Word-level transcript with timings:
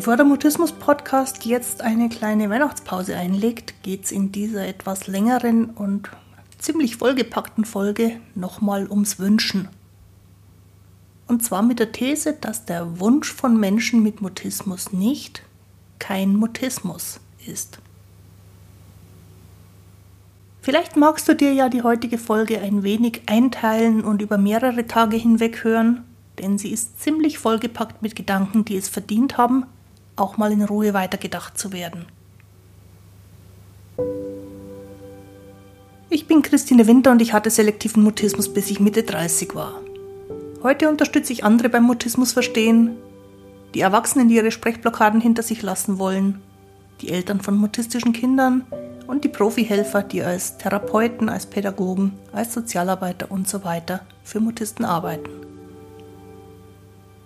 Bevor 0.00 0.16
der 0.16 0.24
Mutismus-Podcast 0.24 1.44
jetzt 1.44 1.82
eine 1.82 2.08
kleine 2.08 2.48
Weihnachtspause 2.48 3.16
einlegt, 3.16 3.82
geht 3.82 4.06
es 4.06 4.12
in 4.12 4.32
dieser 4.32 4.66
etwas 4.66 5.08
längeren 5.08 5.66
und 5.66 6.08
ziemlich 6.58 6.96
vollgepackten 6.96 7.66
Folge 7.66 8.18
nochmal 8.34 8.88
ums 8.88 9.18
Wünschen. 9.18 9.68
Und 11.26 11.44
zwar 11.44 11.60
mit 11.60 11.80
der 11.80 11.92
These, 11.92 12.32
dass 12.32 12.64
der 12.64 12.98
Wunsch 12.98 13.30
von 13.30 13.60
Menschen 13.60 14.02
mit 14.02 14.22
Mutismus 14.22 14.90
nicht 14.90 15.42
kein 15.98 16.34
Mutismus 16.34 17.20
ist. 17.46 17.78
Vielleicht 20.62 20.96
magst 20.96 21.28
du 21.28 21.36
dir 21.36 21.52
ja 21.52 21.68
die 21.68 21.82
heutige 21.82 22.16
Folge 22.16 22.58
ein 22.62 22.84
wenig 22.84 23.24
einteilen 23.26 24.02
und 24.02 24.22
über 24.22 24.38
mehrere 24.38 24.86
Tage 24.86 25.18
hinweg 25.18 25.62
hören, 25.62 26.04
denn 26.38 26.56
sie 26.56 26.70
ist 26.70 27.02
ziemlich 27.02 27.38
vollgepackt 27.38 28.00
mit 28.00 28.16
Gedanken, 28.16 28.64
die 28.64 28.78
es 28.78 28.88
verdient 28.88 29.36
haben, 29.36 29.66
auch 30.20 30.36
mal 30.36 30.52
in 30.52 30.62
Ruhe 30.62 30.94
weitergedacht 30.94 31.58
zu 31.58 31.72
werden. 31.72 32.06
Ich 36.12 36.26
bin 36.26 36.42
Christine 36.42 36.86
Winter 36.86 37.12
und 37.12 37.22
ich 37.22 37.32
hatte 37.32 37.50
selektiven 37.50 38.02
Mutismus, 38.02 38.52
bis 38.52 38.70
ich 38.70 38.80
Mitte 38.80 39.04
30 39.04 39.54
war. 39.54 39.80
Heute 40.62 40.88
unterstütze 40.88 41.32
ich 41.32 41.44
andere 41.44 41.68
beim 41.68 41.84
Mutismus 41.84 42.32
verstehen, 42.32 42.96
die 43.74 43.80
Erwachsenen, 43.80 44.28
die 44.28 44.34
ihre 44.34 44.50
Sprechblockaden 44.50 45.20
hinter 45.20 45.42
sich 45.42 45.62
lassen 45.62 45.98
wollen, 45.98 46.42
die 47.00 47.10
Eltern 47.10 47.40
von 47.40 47.56
mutistischen 47.56 48.12
Kindern 48.12 48.64
und 49.06 49.24
die 49.24 49.28
Profihelfer, 49.28 50.02
die 50.02 50.22
als 50.22 50.58
Therapeuten, 50.58 51.28
als 51.28 51.46
Pädagogen, 51.46 52.12
als 52.32 52.52
Sozialarbeiter 52.52 53.30
und 53.30 53.48
so 53.48 53.62
für 54.24 54.40
Mutisten 54.40 54.84
arbeiten. 54.84 55.49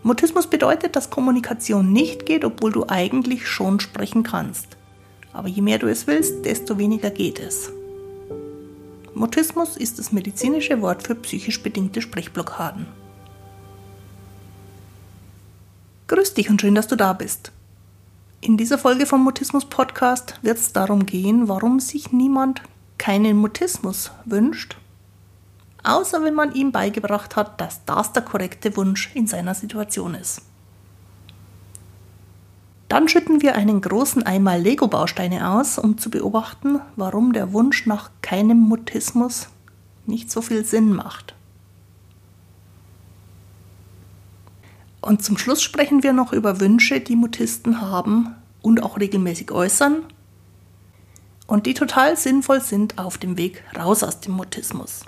Mutismus 0.04 0.46
bedeutet, 0.46 0.96
dass 0.96 1.08
Kommunikation 1.08 1.90
nicht 1.90 2.26
geht, 2.26 2.44
obwohl 2.44 2.70
du 2.70 2.84
eigentlich 2.86 3.48
schon 3.48 3.80
sprechen 3.80 4.22
kannst. 4.22 4.76
Aber 5.32 5.48
je 5.48 5.62
mehr 5.62 5.78
du 5.78 5.86
es 5.86 6.06
willst, 6.06 6.44
desto 6.44 6.76
weniger 6.76 7.08
geht 7.10 7.40
es. 7.40 7.72
Mutismus 9.14 9.78
ist 9.78 9.98
das 9.98 10.12
medizinische 10.12 10.82
Wort 10.82 11.06
für 11.06 11.14
psychisch 11.14 11.62
bedingte 11.62 12.02
Sprechblockaden. 12.02 12.86
Grüß 16.08 16.34
dich 16.34 16.50
und 16.50 16.60
schön, 16.60 16.74
dass 16.74 16.86
du 16.86 16.96
da 16.96 17.14
bist. 17.14 17.50
In 18.42 18.58
dieser 18.58 18.76
Folge 18.76 19.06
vom 19.06 19.24
Mutismus 19.24 19.64
Podcast 19.64 20.38
wird 20.42 20.58
es 20.58 20.74
darum 20.74 21.06
gehen, 21.06 21.48
warum 21.48 21.80
sich 21.80 22.12
niemand 22.12 22.60
keinen 22.98 23.38
Mutismus 23.38 24.10
wünscht 24.26 24.76
außer 25.84 26.24
wenn 26.24 26.34
man 26.34 26.52
ihm 26.54 26.72
beigebracht 26.72 27.36
hat, 27.36 27.60
dass 27.60 27.84
das 27.84 28.12
der 28.12 28.22
korrekte 28.22 28.76
Wunsch 28.76 29.10
in 29.14 29.26
seiner 29.26 29.54
Situation 29.54 30.14
ist. 30.14 30.42
Dann 32.88 33.08
schütten 33.08 33.42
wir 33.42 33.54
einen 33.54 33.80
großen 33.80 34.24
Eimer 34.24 34.58
Lego-Bausteine 34.58 35.50
aus, 35.50 35.78
um 35.78 35.98
zu 35.98 36.10
beobachten, 36.10 36.80
warum 36.96 37.32
der 37.32 37.52
Wunsch 37.52 37.86
nach 37.86 38.10
keinem 38.22 38.58
Mutismus 38.58 39.48
nicht 40.06 40.30
so 40.30 40.42
viel 40.42 40.64
Sinn 40.64 40.92
macht. 40.92 41.34
Und 45.00 45.22
zum 45.22 45.36
Schluss 45.36 45.62
sprechen 45.62 46.02
wir 46.02 46.12
noch 46.12 46.32
über 46.32 46.60
Wünsche, 46.60 47.00
die 47.00 47.16
Mutisten 47.16 47.80
haben 47.80 48.34
und 48.62 48.82
auch 48.82 48.98
regelmäßig 48.98 49.50
äußern 49.50 50.02
und 51.46 51.66
die 51.66 51.74
total 51.74 52.16
sinnvoll 52.16 52.60
sind 52.60 52.98
auf 52.98 53.18
dem 53.18 53.36
Weg 53.36 53.62
raus 53.76 54.02
aus 54.02 54.20
dem 54.20 54.32
Mutismus. 54.32 55.04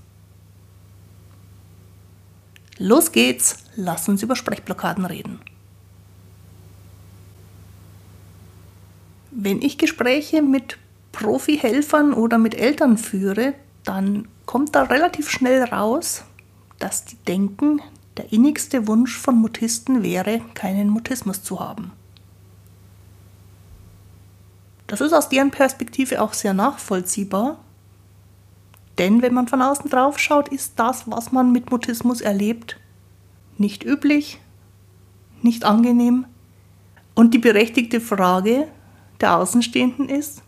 Los 2.78 3.12
geht's, 3.12 3.56
lass 3.76 4.08
uns 4.08 4.22
über 4.22 4.36
Sprechblockaden 4.36 5.06
reden. 5.06 5.40
Wenn 9.30 9.62
ich 9.62 9.78
Gespräche 9.78 10.42
mit 10.42 10.78
Profi-Helfern 11.12 12.12
oder 12.12 12.38
mit 12.38 12.54
Eltern 12.54 12.98
führe, 12.98 13.54
dann 13.84 14.28
kommt 14.44 14.74
da 14.74 14.82
relativ 14.82 15.30
schnell 15.30 15.62
raus, 15.64 16.24
dass 16.78 17.04
die 17.04 17.16
denken, 17.16 17.80
der 18.16 18.32
innigste 18.32 18.86
Wunsch 18.86 19.16
von 19.16 19.36
Mutisten 19.36 20.02
wäre, 20.02 20.40
keinen 20.54 20.88
Mutismus 20.88 21.42
zu 21.42 21.60
haben. 21.60 21.92
Das 24.86 25.00
ist 25.00 25.12
aus 25.12 25.28
deren 25.28 25.50
Perspektive 25.50 26.22
auch 26.22 26.32
sehr 26.32 26.54
nachvollziehbar, 26.54 27.58
denn 28.98 29.22
wenn 29.22 29.34
man 29.34 29.48
von 29.48 29.62
außen 29.62 29.90
drauf 29.90 30.18
schaut, 30.18 30.48
ist 30.48 30.74
das, 30.76 31.10
was 31.10 31.32
man 31.32 31.52
mit 31.52 31.70
Mutismus 31.70 32.20
erlebt, 32.20 32.78
nicht 33.58 33.84
üblich, 33.84 34.40
nicht 35.42 35.64
angenehm. 35.64 36.26
Und 37.14 37.32
die 37.34 37.38
berechtigte 37.38 38.00
Frage 38.00 38.68
der 39.20 39.36
Außenstehenden 39.36 40.08
ist, 40.08 40.42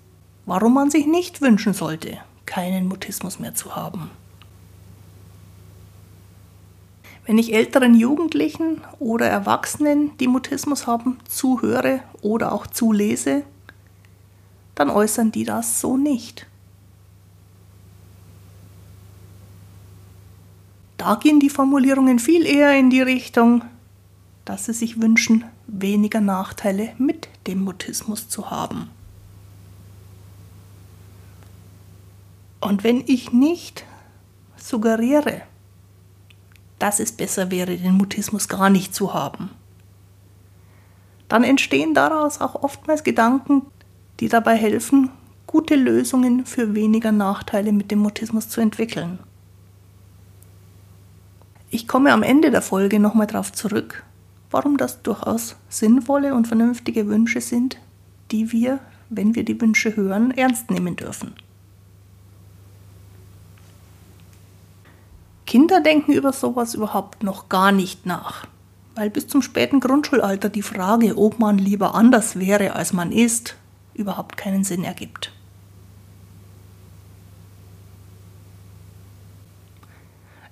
warum 0.47 0.75
man 0.75 0.91
sich 0.91 1.07
nicht 1.07 1.41
wünschen 1.41 1.75
sollte, 1.75 2.19
keinen 2.47 2.89
Mutismus 2.89 3.39
mehr 3.39 3.55
zu 3.55 3.77
haben. 3.77 4.11
Wenn 7.27 7.37
ich 7.37 7.53
älteren 7.53 7.95
Jugendlichen 7.95 8.81
oder 8.99 9.27
Erwachsenen, 9.27 10.17
die 10.17 10.29
Mutismus 10.29 10.87
haben, 10.87 11.19
zuhöre 11.29 12.01
oder 12.23 12.53
auch 12.53 12.67
zulese, 12.67 13.43
dann 14.75 14.89
äußern 14.89 15.31
die 15.31 15.45
das 15.45 15.81
so 15.83 15.99
nicht. 15.99 16.47
Da 20.99 21.15
gehen 21.15 21.41
die 21.41 21.49
Formulierungen 21.49 22.19
viel 22.19 22.45
eher 22.45 22.77
in 22.77 22.91
die 22.91 23.01
Richtung, 23.01 23.63
dass 24.45 24.67
sie 24.67 24.73
sich 24.73 25.01
wünschen, 25.01 25.45
weniger 25.69 26.21
Nachteile 26.21 26.93
mit 26.99 27.29
dem 27.47 27.61
Mutismus 27.61 28.29
zu 28.29 28.51
haben. 28.51 28.91
Und 32.61 32.83
wenn 32.83 33.05
ich 33.07 33.33
nicht 33.33 33.85
suggeriere, 34.57 35.43
dass 36.81 36.99
es 36.99 37.13
besser 37.13 37.51
wäre, 37.53 37.77
den 37.77 37.95
Mutismus 37.95 38.49
gar 38.49 38.69
nicht 38.69 38.93
zu 38.93 39.15
haben, 39.15 39.51
dann 41.29 41.45
entstehen 41.45 41.95
daraus 41.95 42.41
auch 42.41 42.57
oftmals 42.57 43.05
Gedanken, 43.05 43.63
die 44.19 44.29
dabei 44.29 44.57
helfen, 44.57 45.11
gute 45.47 45.77
Lösungen 45.77 46.45
für 46.45 46.75
weniger 46.75 47.13
Nachteile 47.13 47.73
mit 47.73 47.91
dem 47.91 48.01
Mutismus 48.01 48.49
zu 48.49 48.61
entwickeln. 48.61 49.21
Ich 51.71 51.87
komme 51.87 52.13
am 52.13 52.23
Ende 52.23 52.51
der 52.51 52.63
Folge 52.63 52.99
nochmal 52.99 53.27
darauf 53.27 53.53
zurück, 53.53 54.03
warum 54.51 54.79
das 54.79 55.03
durchaus 55.03 55.57
sinnvolle 55.69 56.35
und 56.35 56.47
vernünftige 56.47 57.07
Wünsche 57.09 57.43
sind, 57.43 57.79
die 58.31 58.53
wir, 58.53 58.81
wenn 59.11 59.35
wir 59.35 59.45
die 59.45 59.61
Wünsche 59.61 59.95
hören, 59.95 60.31
ernst 60.31 60.71
nehmen 60.71 60.97
dürfen. 60.97 61.35
Kinder 65.45 65.81
denken 65.81 66.13
über 66.13 66.33
sowas 66.33 66.75
überhaupt 66.75 67.23
noch 67.23 67.49
gar 67.49 67.73
nicht 67.73 68.07
nach, 68.07 68.47
weil 68.95 69.11
bis 69.11 69.29
zum 69.29 69.43
späten 69.43 69.81
Grundschulalter 69.81 70.49
die 70.49 70.63
Frage, 70.63 71.17
ob 71.17 71.39
man 71.39 71.59
lieber 71.59 71.95
anders 71.95 72.39
wäre, 72.39 72.75
als 72.75 72.93
man 72.93 73.13
ist, 73.13 73.57
überhaupt 73.95 74.37
keinen 74.37 74.65
Sinn 74.65 74.85
ergibt. 74.85 75.33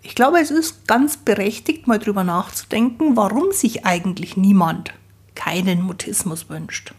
Ich 0.07 0.15
glaube, 0.15 0.39
es 0.39 0.53
ist 0.53 0.87
ganz 0.87 1.17
berechtigt, 1.17 1.89
mal 1.89 1.99
drüber 1.99 2.23
nachzudenken, 2.23 3.17
warum 3.17 3.51
sich 3.51 3.85
eigentlich 3.85 4.37
niemand 4.37 4.95
keinen 5.35 5.83
Mutismus 5.83 6.49
wünscht. 6.49 6.95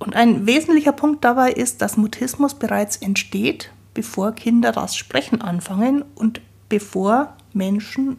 Und 0.00 0.16
ein 0.16 0.46
wesentlicher 0.46 0.90
Punkt 0.90 1.24
dabei 1.24 1.52
ist, 1.52 1.80
dass 1.80 1.96
Mutismus 1.96 2.54
bereits 2.54 2.96
entsteht, 2.96 3.70
bevor 3.94 4.32
Kinder 4.32 4.72
das 4.72 4.96
Sprechen 4.96 5.42
anfangen 5.42 6.04
und 6.16 6.40
bevor 6.68 7.36
Menschen 7.52 8.18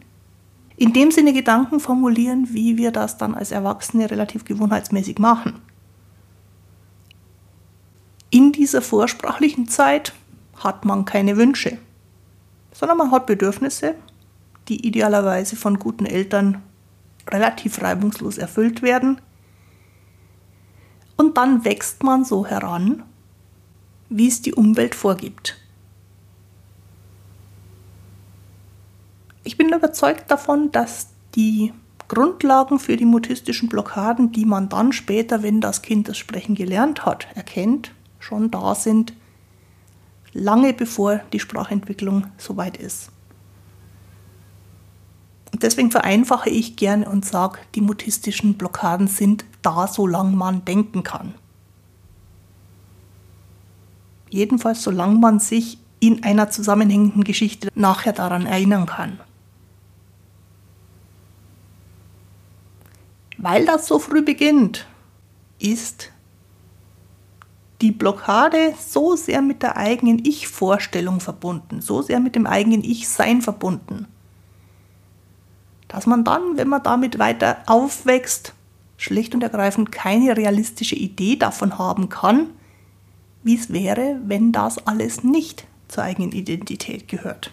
in 0.78 0.94
dem 0.94 1.10
Sinne 1.10 1.34
Gedanken 1.34 1.78
formulieren, 1.78 2.48
wie 2.54 2.78
wir 2.78 2.90
das 2.90 3.18
dann 3.18 3.34
als 3.34 3.50
Erwachsene 3.50 4.10
relativ 4.10 4.46
gewohnheitsmäßig 4.46 5.18
machen. 5.18 5.60
In 8.30 8.52
dieser 8.52 8.80
vorsprachlichen 8.80 9.68
Zeit 9.68 10.14
hat 10.60 10.84
man 10.84 11.04
keine 11.04 11.36
Wünsche, 11.36 11.78
sondern 12.72 12.98
man 12.98 13.10
hat 13.10 13.26
Bedürfnisse, 13.26 13.94
die 14.68 14.86
idealerweise 14.86 15.56
von 15.56 15.78
guten 15.78 16.06
Eltern 16.06 16.62
relativ 17.28 17.82
reibungslos 17.82 18.38
erfüllt 18.38 18.82
werden. 18.82 19.20
Und 21.16 21.36
dann 21.36 21.64
wächst 21.64 22.02
man 22.02 22.24
so 22.24 22.46
heran, 22.46 23.02
wie 24.08 24.28
es 24.28 24.42
die 24.42 24.54
Umwelt 24.54 24.94
vorgibt. 24.94 25.56
Ich 29.44 29.56
bin 29.56 29.72
überzeugt 29.72 30.30
davon, 30.30 30.70
dass 30.72 31.08
die 31.34 31.72
Grundlagen 32.08 32.78
für 32.78 32.96
die 32.96 33.04
mutistischen 33.04 33.68
Blockaden, 33.68 34.32
die 34.32 34.44
man 34.44 34.68
dann 34.68 34.92
später, 34.92 35.42
wenn 35.42 35.60
das 35.60 35.82
Kind 35.82 36.08
das 36.08 36.18
Sprechen 36.18 36.54
gelernt 36.54 37.06
hat, 37.06 37.28
erkennt, 37.34 37.92
schon 38.18 38.50
da 38.50 38.74
sind, 38.74 39.12
lange 40.32 40.72
bevor 40.72 41.20
die 41.32 41.40
Sprachentwicklung 41.40 42.26
soweit 42.36 42.76
ist. 42.76 43.10
Und 45.52 45.62
deswegen 45.62 45.90
vereinfache 45.90 46.50
ich 46.50 46.76
gerne 46.76 47.08
und 47.08 47.24
sage, 47.24 47.58
die 47.74 47.80
mutistischen 47.80 48.54
Blockaden 48.54 49.08
sind 49.08 49.44
da, 49.62 49.88
solange 49.88 50.36
man 50.36 50.64
denken 50.64 51.02
kann. 51.02 51.34
Jedenfalls 54.30 54.82
solange 54.82 55.18
man 55.18 55.40
sich 55.40 55.78
in 55.98 56.22
einer 56.22 56.50
zusammenhängenden 56.50 57.24
Geschichte 57.24 57.68
nachher 57.74 58.12
daran 58.12 58.46
erinnern 58.46 58.86
kann. 58.86 59.20
Weil 63.36 63.66
das 63.66 63.86
so 63.86 63.98
früh 63.98 64.22
beginnt, 64.22 64.86
ist 65.58 66.12
die 67.80 67.92
Blockade 67.92 68.74
so 68.78 69.16
sehr 69.16 69.42
mit 69.42 69.62
der 69.62 69.76
eigenen 69.76 70.24
Ich-Vorstellung 70.24 71.20
verbunden, 71.20 71.80
so 71.80 72.02
sehr 72.02 72.20
mit 72.20 72.34
dem 72.34 72.46
eigenen 72.46 72.84
Ich-Sein 72.84 73.40
verbunden, 73.40 74.06
dass 75.88 76.06
man 76.06 76.24
dann, 76.24 76.56
wenn 76.56 76.68
man 76.68 76.82
damit 76.82 77.18
weiter 77.18 77.58
aufwächst, 77.66 78.54
schlicht 78.96 79.34
und 79.34 79.42
ergreifend 79.42 79.90
keine 79.92 80.36
realistische 80.36 80.94
Idee 80.94 81.36
davon 81.36 81.78
haben 81.78 82.10
kann, 82.10 82.50
wie 83.42 83.56
es 83.56 83.72
wäre, 83.72 84.20
wenn 84.26 84.52
das 84.52 84.86
alles 84.86 85.24
nicht 85.24 85.66
zur 85.88 86.04
eigenen 86.04 86.32
Identität 86.32 87.08
gehört. 87.08 87.50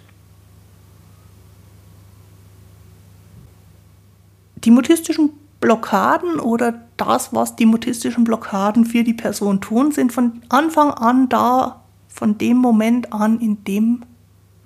Die 4.57 4.71
mutistischen 4.71 5.29
Blockaden 5.61 6.39
oder 6.41 6.86
das, 6.97 7.33
was 7.33 7.55
die 7.55 7.65
mutistischen 7.65 8.23
Blockaden 8.23 8.85
für 8.85 9.03
die 9.03 9.13
Person 9.13 9.61
tun, 9.61 9.91
sind 9.91 10.11
von 10.11 10.41
Anfang 10.49 10.91
an 10.91 11.29
da, 11.29 11.83
von 12.07 12.37
dem 12.37 12.57
Moment 12.57 13.13
an, 13.13 13.39
in 13.39 13.63
dem 13.63 14.03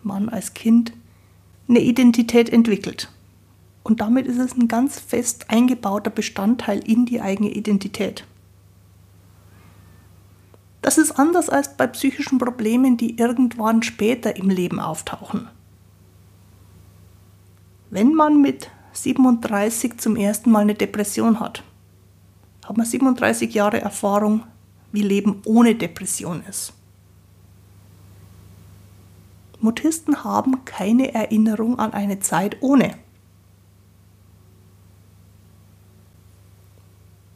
man 0.04 0.30
als 0.30 0.54
Kind 0.54 0.94
eine 1.68 1.80
Identität 1.80 2.50
entwickelt. 2.50 3.12
Und 3.84 4.02
damit 4.02 4.28
ist 4.28 4.38
es 4.38 4.56
ein 4.56 4.68
ganz 4.68 5.00
fest 5.00 5.46
eingebauter 5.50 6.10
Bestandteil 6.10 6.80
in 6.80 7.06
die 7.06 7.22
eigene 7.22 7.52
Identität. 7.52 8.26
Das 10.82 10.98
ist 10.98 11.12
anders 11.12 11.50
als 11.50 11.78
bei 11.78 11.88
psychischen 11.88 12.40
Problemen, 12.40 12.98
die 12.98 13.18
irgendwann 13.18 13.84
später 13.84 14.36
im 14.36 14.50
Leben 14.50 14.80
auftauchen. 14.80 15.48
Wenn 17.90 18.14
man 18.14 18.42
mit 18.42 18.70
37 18.94 19.98
zum 19.98 20.16
ersten 20.16 20.52
Mal 20.52 20.62
eine 20.62 20.76
Depression 20.76 21.40
hat, 21.40 21.64
hat 22.66 22.78
man 22.78 22.86
37 22.86 23.54
Jahre 23.54 23.82
Erfahrung, 23.82 24.44
wie 24.92 25.02
Leben 25.02 25.42
ohne 25.46 25.76
Depression 25.76 26.44
ist. 26.48 26.74
Mutisten 29.60 30.24
haben 30.24 30.66
keine 30.66 31.14
Erinnerung 31.14 31.78
an 31.80 31.94
eine 31.94 32.20
Zeit 32.20 32.58
ohne. 32.62 32.96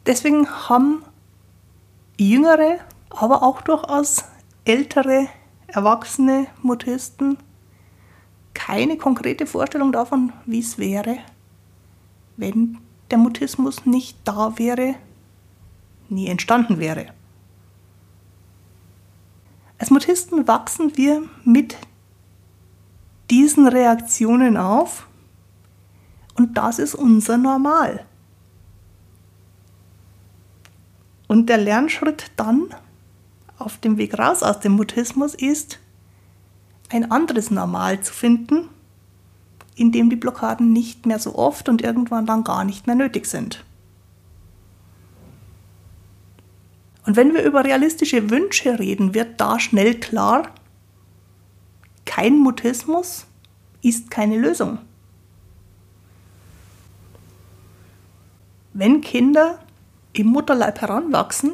Deswegen 0.04 0.48
haben 0.48 1.02
jüngere, 2.18 2.78
aber 3.10 3.42
auch 3.42 3.62
durchaus 3.62 4.24
ältere, 4.64 5.28
erwachsene 5.68 6.46
Mutisten 6.62 7.38
keine 8.54 8.96
konkrete 8.96 9.46
Vorstellung 9.46 9.92
davon, 9.92 10.32
wie 10.46 10.60
es 10.60 10.78
wäre, 10.78 11.18
wenn 12.36 12.78
der 13.10 13.18
Mutismus 13.18 13.84
nicht 13.84 14.18
da 14.24 14.58
wäre, 14.58 14.96
nie 16.08 16.28
entstanden 16.28 16.78
wäre. 16.78 17.06
Als 19.78 19.90
Mutisten 19.90 20.48
wachsen 20.48 20.96
wir 20.96 21.22
mit 21.44 21.76
diesen 23.30 23.66
Reaktionen 23.66 24.56
auf 24.56 25.06
und 26.34 26.56
das 26.56 26.78
ist 26.78 26.94
unser 26.94 27.36
Normal. 27.36 28.04
Und 31.26 31.48
der 31.48 31.58
Lernschritt 31.58 32.30
dann 32.36 32.68
auf 33.58 33.78
dem 33.78 33.98
Weg 33.98 34.18
raus 34.18 34.42
aus 34.42 34.60
dem 34.60 34.72
Mutismus 34.72 35.34
ist, 35.34 35.78
ein 36.88 37.10
anderes 37.10 37.50
Normal 37.50 38.00
zu 38.00 38.12
finden, 38.12 38.68
in 39.74 39.92
dem 39.92 40.08
die 40.08 40.16
Blockaden 40.16 40.72
nicht 40.72 41.04
mehr 41.04 41.18
so 41.18 41.36
oft 41.36 41.68
und 41.68 41.82
irgendwann 41.82 42.26
dann 42.26 42.44
gar 42.44 42.64
nicht 42.64 42.86
mehr 42.86 42.96
nötig 42.96 43.26
sind. 43.26 43.65
Und 47.06 47.14
wenn 47.14 47.34
wir 47.34 47.44
über 47.44 47.64
realistische 47.64 48.30
Wünsche 48.30 48.78
reden, 48.80 49.14
wird 49.14 49.40
da 49.40 49.60
schnell 49.60 49.94
klar, 49.94 50.50
kein 52.04 52.38
Mutismus 52.38 53.26
ist 53.80 54.10
keine 54.10 54.36
Lösung. 54.36 54.78
Wenn 58.72 59.00
Kinder 59.00 59.60
im 60.12 60.26
Mutterleib 60.26 60.80
heranwachsen 60.80 61.52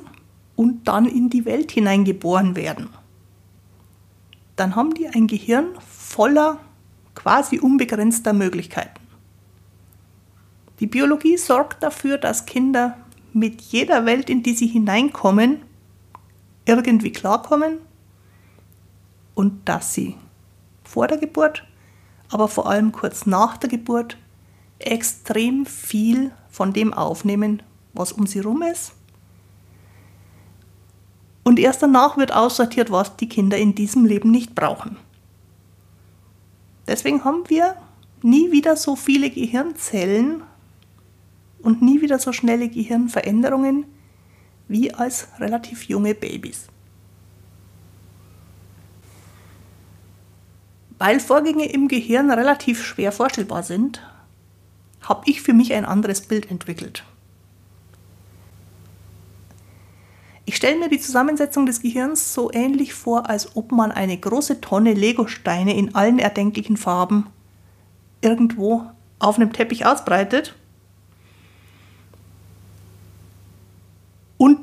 und 0.56 0.88
dann 0.88 1.04
in 1.04 1.28
die 1.28 1.44
Welt 1.44 1.70
hineingeboren 1.70 2.56
werden, 2.56 2.88
dann 4.56 4.74
haben 4.74 4.94
die 4.94 5.08
ein 5.08 5.26
Gehirn 5.26 5.66
voller 5.80 6.60
quasi 7.14 7.58
unbegrenzter 7.58 8.32
Möglichkeiten. 8.32 9.00
Die 10.80 10.86
Biologie 10.86 11.36
sorgt 11.36 11.82
dafür, 11.82 12.18
dass 12.18 12.46
Kinder 12.46 12.96
mit 13.34 13.60
jeder 13.60 14.06
Welt, 14.06 14.30
in 14.30 14.42
die 14.42 14.54
sie 14.54 14.66
hineinkommen, 14.66 15.62
irgendwie 16.64 17.12
klarkommen 17.12 17.78
und 19.34 19.68
dass 19.68 19.94
sie 19.94 20.16
vor 20.84 21.08
der 21.08 21.18
Geburt, 21.18 21.64
aber 22.30 22.48
vor 22.48 22.68
allem 22.68 22.92
kurz 22.92 23.26
nach 23.26 23.56
der 23.56 23.70
Geburt 23.70 24.16
extrem 24.78 25.66
viel 25.66 26.32
von 26.50 26.72
dem 26.72 26.92
aufnehmen, 26.92 27.62
was 27.94 28.12
um 28.12 28.26
sie 28.26 28.40
rum 28.40 28.62
ist. 28.62 28.92
Und 31.44 31.58
erst 31.58 31.82
danach 31.82 32.16
wird 32.16 32.32
aussortiert, 32.32 32.90
was 32.90 33.16
die 33.16 33.28
Kinder 33.28 33.56
in 33.58 33.74
diesem 33.74 34.04
Leben 34.04 34.30
nicht 34.30 34.54
brauchen. 34.54 34.96
Deswegen 36.86 37.24
haben 37.24 37.44
wir 37.48 37.76
nie 38.22 38.52
wieder 38.52 38.76
so 38.76 38.96
viele 38.96 39.30
Gehirnzellen 39.30 40.42
und 41.62 41.82
nie 41.82 42.00
wieder 42.00 42.18
so 42.18 42.32
schnelle 42.32 42.68
Gehirnveränderungen 42.68 43.86
wie 44.68 44.92
als 44.92 45.28
relativ 45.38 45.84
junge 45.84 46.14
Babys. 46.14 46.66
Weil 50.98 51.18
Vorgänge 51.18 51.66
im 51.66 51.88
Gehirn 51.88 52.30
relativ 52.30 52.84
schwer 52.84 53.10
vorstellbar 53.10 53.62
sind, 53.62 54.02
habe 55.02 55.28
ich 55.28 55.42
für 55.42 55.52
mich 55.52 55.72
ein 55.72 55.84
anderes 55.84 56.20
Bild 56.22 56.50
entwickelt. 56.50 57.04
Ich 60.44 60.56
stelle 60.56 60.78
mir 60.78 60.88
die 60.88 61.00
Zusammensetzung 61.00 61.66
des 61.66 61.80
Gehirns 61.80 62.34
so 62.34 62.52
ähnlich 62.52 62.94
vor, 62.94 63.28
als 63.28 63.56
ob 63.56 63.72
man 63.72 63.92
eine 63.92 64.16
große 64.16 64.60
Tonne 64.60 64.92
Legosteine 64.92 65.76
in 65.76 65.94
allen 65.94 66.18
erdenklichen 66.18 66.76
Farben 66.76 67.26
irgendwo 68.20 68.86
auf 69.18 69.36
einem 69.36 69.52
Teppich 69.52 69.86
ausbreitet. 69.86 70.54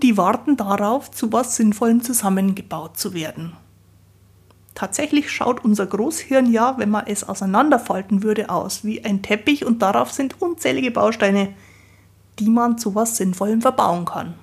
Die 0.01 0.15
warten 0.15 0.56
darauf, 0.56 1.12
zu 1.12 1.34
was 1.34 1.56
Sinnvollem 1.56 2.01
zusammengebaut 2.01 2.98
zu 2.98 3.13
werden. 3.13 3.58
Tatsächlich 4.74 5.29
schaut 5.29 5.65
unser 5.65 5.88
Großhirn 5.88 6.50
ja, 6.50 6.77
wenn 6.77 6.89
man 6.89 7.06
es 7.08 7.27
auseinanderfalten 7.27 8.24
würde, 8.24 8.50
aus 8.50 8.86
wie 8.86 9.03
ein 9.03 9.22
Teppich 9.22 9.65
und 9.65 9.82
darauf 9.82 10.12
sind 10.13 10.41
unzählige 10.41 10.91
Bausteine, 10.91 11.53
die 12.39 12.50
man 12.50 12.77
zu 12.77 12.96
was 12.96 13.18
Sinnvollem 13.18 13.62
verbauen 13.62 14.06
kann. 14.06 14.36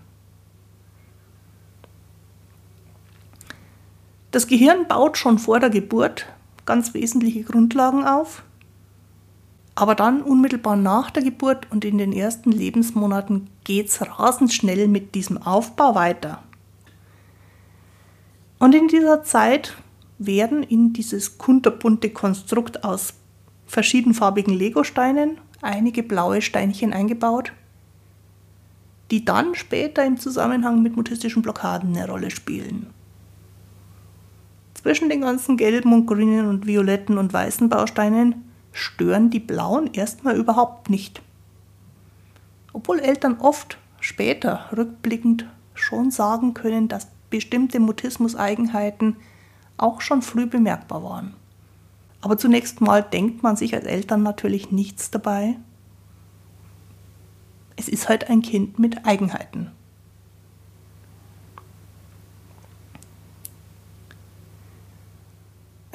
Das 4.30 4.46
Gehirn 4.46 4.86
baut 4.86 5.16
schon 5.16 5.38
vor 5.38 5.58
der 5.58 5.70
Geburt 5.70 6.26
ganz 6.66 6.92
wesentliche 6.92 7.44
Grundlagen 7.44 8.04
auf, 8.04 8.42
aber 9.76 9.95
dann 9.95 10.23
unmittelbar 10.23 10.75
nach 10.75 11.11
der 11.11 11.23
Geburt 11.23 11.71
und 11.71 11.85
in 11.85 11.99
den 11.99 12.12
ersten 12.12 12.50
Lebensmonaten 12.50 13.49
geht 13.62 13.88
es 13.88 14.00
rasend 14.18 14.52
schnell 14.52 14.88
mit 14.88 15.14
diesem 15.14 15.37
Aufbau 15.40 15.95
weiter. 15.95 16.42
Und 18.59 18.75
in 18.75 18.88
dieser 18.88 19.23
Zeit 19.23 19.76
werden 20.18 20.62
in 20.62 20.95
dieses 20.95 21.37
kunterbunte 21.37 22.09
Konstrukt 22.09 22.85
aus 22.85 23.12
verschiedenfarbigen 23.66 24.54
Legosteinen 24.54 25.38
einige 25.61 26.02
blaue 26.02 26.40
Steinchen 26.40 26.95
eingebaut, 26.95 27.52
die 29.11 29.26
dann 29.26 29.54
später 29.54 30.06
im 30.06 30.16
Zusammenhang 30.16 30.83
mit 30.83 30.97
mutistischen 30.97 31.42
Blockaden 31.42 31.95
eine 31.95 32.09
Rolle 32.09 32.30
spielen. 32.30 32.87
Zwischen 34.73 35.11
den 35.11 35.21
ganzen 35.21 35.59
gelben 35.59 35.92
und 35.92 36.06
grünen 36.06 36.47
und 36.47 36.66
violetten 36.66 37.18
und 37.18 37.35
weißen 37.35 37.68
Bausteinen 37.68 38.47
stören 38.76 39.30
die 39.30 39.40
blauen 39.40 39.92
erstmal 39.95 40.37
überhaupt 40.37 40.90
nicht. 40.90 41.23
Obwohl 42.75 43.00
Eltern 43.00 43.38
oft 43.40 43.78
später 44.00 44.66
rückblickend 44.76 45.47
schon 45.73 46.11
sagen 46.11 46.52
können, 46.52 46.87
dass 46.87 47.09
bestimmte 47.30 47.80
Mutismus-Eigenheiten 47.80 49.16
auch 49.78 50.02
schon 50.02 50.21
früh 50.21 50.45
bemerkbar 50.45 51.02
waren. 51.02 51.35
Aber 52.21 52.37
zunächst 52.37 52.83
mal 52.83 53.02
denkt 53.02 53.42
man 53.42 53.56
sich 53.56 53.75
als 53.75 53.87
Eltern 53.87 54.23
natürlich 54.23 54.71
nichts 54.71 55.11
dabei. 55.11 55.56
Es 57.76 57.88
ist 57.88 58.11
halt 58.11 58.28
ein 58.28 58.42
Kind 58.42 58.78
mit 58.78 59.06
Eigenheiten. 59.06 59.73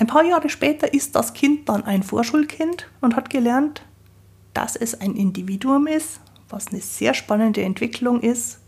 Ein 0.02 0.08
paar 0.08 0.24
Jahre 0.24 0.50
später 0.50 0.96
ist 0.96 1.16
das 1.16 1.36
Kind 1.36 1.70
dann 1.70 1.84
ein 1.84 2.02
Vorschulkind 2.02 2.88
und 3.02 3.16
hat 3.16 3.30
gelernt, 3.30 3.84
dass 4.52 4.76
es 4.76 5.00
ein 5.00 5.16
Individuum 5.16 5.86
ist, 5.86 6.22
was 6.50 6.70
eine 6.70 6.82
sehr 6.82 7.14
spannende 7.14 7.62
Entwicklung 7.62 8.20
ist 8.20 8.62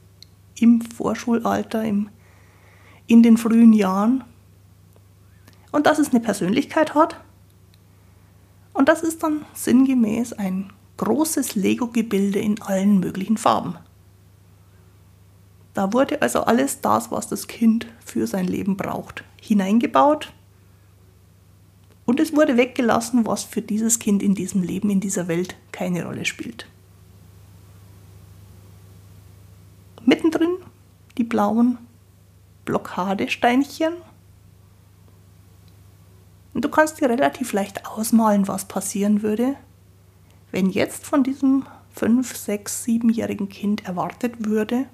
im 0.59 0.81
Vorschulalter, 0.81 1.83
im, 1.85 2.09
in 3.07 3.23
den 3.23 3.37
frühen 3.37 3.73
Jahren. 3.73 4.23
Und 5.71 5.87
dass 5.87 5.97
es 5.97 6.11
eine 6.11 6.19
Persönlichkeit 6.19 6.93
hat. 6.93 7.19
Und 8.73 8.87
das 8.87 9.01
ist 9.01 9.23
dann 9.23 9.43
sinngemäß 9.55 10.33
ein 10.33 10.71
großes 10.97 11.55
Lego-Gebilde 11.55 12.37
in 12.37 12.61
allen 12.61 12.99
möglichen 12.99 13.37
Farben. 13.37 13.77
Da 15.73 15.93
wurde 15.93 16.21
also 16.21 16.41
alles 16.41 16.81
das, 16.81 17.09
was 17.09 17.27
das 17.27 17.47
Kind 17.47 17.87
für 18.05 18.27
sein 18.27 18.45
Leben 18.45 18.77
braucht, 18.77 19.23
hineingebaut 19.41 20.31
und 22.05 22.19
es 22.19 22.35
wurde 22.35 22.57
weggelassen, 22.57 23.25
was 23.25 23.43
für 23.43 23.61
dieses 23.61 23.99
Kind 23.99 24.21
in 24.21 24.35
diesem 24.35 24.61
Leben, 24.61 24.89
in 24.89 24.99
dieser 24.99 25.27
Welt 25.27 25.55
keine 25.71 26.05
Rolle 26.05 26.25
spielt. 26.25 26.67
Mittendrin 30.05 30.57
die 31.17 31.23
blauen 31.23 31.77
Blockadesteinchen. 32.65 33.93
Und 36.53 36.65
du 36.65 36.69
kannst 36.69 37.01
dir 37.01 37.09
relativ 37.09 37.53
leicht 37.53 37.85
ausmalen, 37.85 38.47
was 38.47 38.65
passieren 38.65 39.21
würde, 39.21 39.55
wenn 40.51 40.69
jetzt 40.69 41.05
von 41.05 41.23
diesem 41.23 41.65
5, 41.95 42.35
6, 42.35 42.85
7-jährigen 42.85 43.49
Kind 43.49 43.85
erwartet 43.85 44.45
würde, 44.45 44.85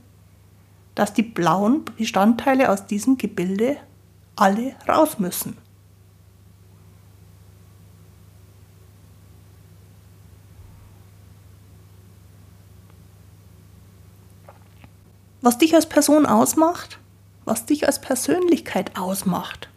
dass 0.95 1.13
die 1.13 1.23
blauen 1.23 1.85
Bestandteile 1.97 2.69
aus 2.69 2.85
diesem 2.85 3.17
Gebilde 3.17 3.77
alle 4.35 4.75
raus 4.87 5.19
müssen. 5.19 5.57
Was 15.41 15.57
dich 15.57 15.73
als 15.73 15.87
Person 15.87 16.25
ausmacht, 16.25 16.99
was 17.45 17.65
dich 17.65 17.87
als 17.87 18.01
Persönlichkeit 18.01 18.97
ausmacht, 18.97 19.69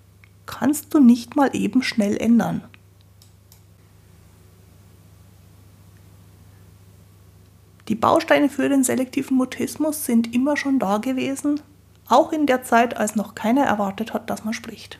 kannst 0.47 0.93
du 0.93 1.01
nicht 1.01 1.37
mal 1.37 1.55
eben 1.55 1.83
schnell 1.83 2.17
ändern. 2.17 2.65
Die 7.89 7.95
Bausteine 7.95 8.49
für 8.49 8.69
den 8.69 8.85
selektiven 8.85 9.37
Mutismus 9.37 10.05
sind 10.05 10.35
immer 10.35 10.57
schon 10.57 10.79
da 10.79 10.99
gewesen, 10.99 11.61
auch 12.09 12.33
in 12.33 12.47
der 12.47 12.63
Zeit, 12.63 12.97
als 12.97 13.17
noch 13.17 13.35
keiner 13.35 13.65
erwartet 13.65 14.13
hat, 14.15 14.31
dass 14.31 14.45
man 14.45 14.55
spricht. 14.55 14.99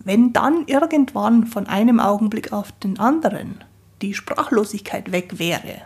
Wenn 0.00 0.32
dann 0.32 0.66
irgendwann 0.66 1.46
von 1.46 1.66
einem 1.66 2.00
Augenblick 2.00 2.52
auf 2.52 2.72
den 2.72 2.98
anderen 2.98 3.62
die 4.00 4.14
Sprachlosigkeit 4.14 5.12
weg 5.12 5.38
wäre, 5.38 5.82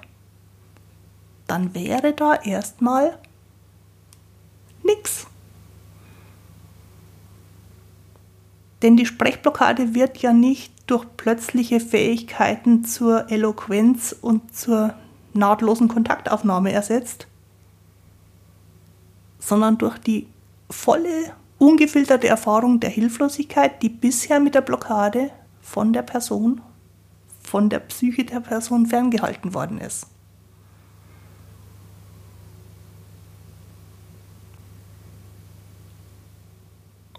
dann 1.46 1.74
wäre 1.74 2.12
da 2.12 2.34
erstmal 2.34 3.18
nichts. 4.82 5.26
Denn 8.82 8.96
die 8.96 9.06
Sprechblockade 9.06 9.94
wird 9.94 10.18
ja 10.18 10.32
nicht 10.32 10.72
durch 10.86 11.06
plötzliche 11.16 11.80
Fähigkeiten 11.80 12.84
zur 12.84 13.30
Eloquenz 13.30 14.14
und 14.20 14.54
zur 14.54 14.94
nahtlosen 15.32 15.88
Kontaktaufnahme 15.88 16.72
ersetzt, 16.72 17.26
sondern 19.38 19.78
durch 19.78 19.98
die 19.98 20.28
volle, 20.70 21.32
ungefilterte 21.58 22.28
Erfahrung 22.28 22.80
der 22.80 22.90
Hilflosigkeit, 22.90 23.82
die 23.82 23.88
bisher 23.88 24.40
mit 24.40 24.54
der 24.54 24.60
Blockade 24.60 25.30
von 25.60 25.92
der 25.92 26.02
Person, 26.02 26.60
von 27.42 27.70
der 27.70 27.80
Psyche 27.80 28.24
der 28.24 28.40
Person 28.40 28.86
ferngehalten 28.86 29.54
worden 29.54 29.78
ist. 29.78 30.06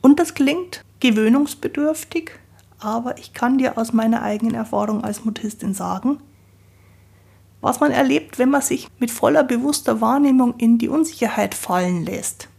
Und 0.05 0.19
das 0.19 0.35
klingt 0.35 0.85
gewöhnungsbedürftig, 1.00 2.29
aber 2.77 3.17
ich 3.17 3.33
kann 3.33 3.57
dir 3.57 3.75
aus 3.75 3.91
meiner 3.91 4.21
eigenen 4.21 4.53
Erfahrung 4.53 5.03
als 5.03 5.25
Mutistin 5.25 5.74
sagen, 5.74 6.19
was 7.59 7.79
man 7.79 7.89
erlebt, 7.89 8.38
wenn 8.38 8.51
man 8.51 8.62
sich 8.62 8.88
mit 9.00 9.09
voller 9.09 9.43
bewusster 9.43 10.01
Wahrnehmung 10.01 10.53
in 10.59 10.77
die 10.77 10.89
Unsicherheit 10.89 11.55
fallen 11.55 12.05
lässt, 12.05 12.50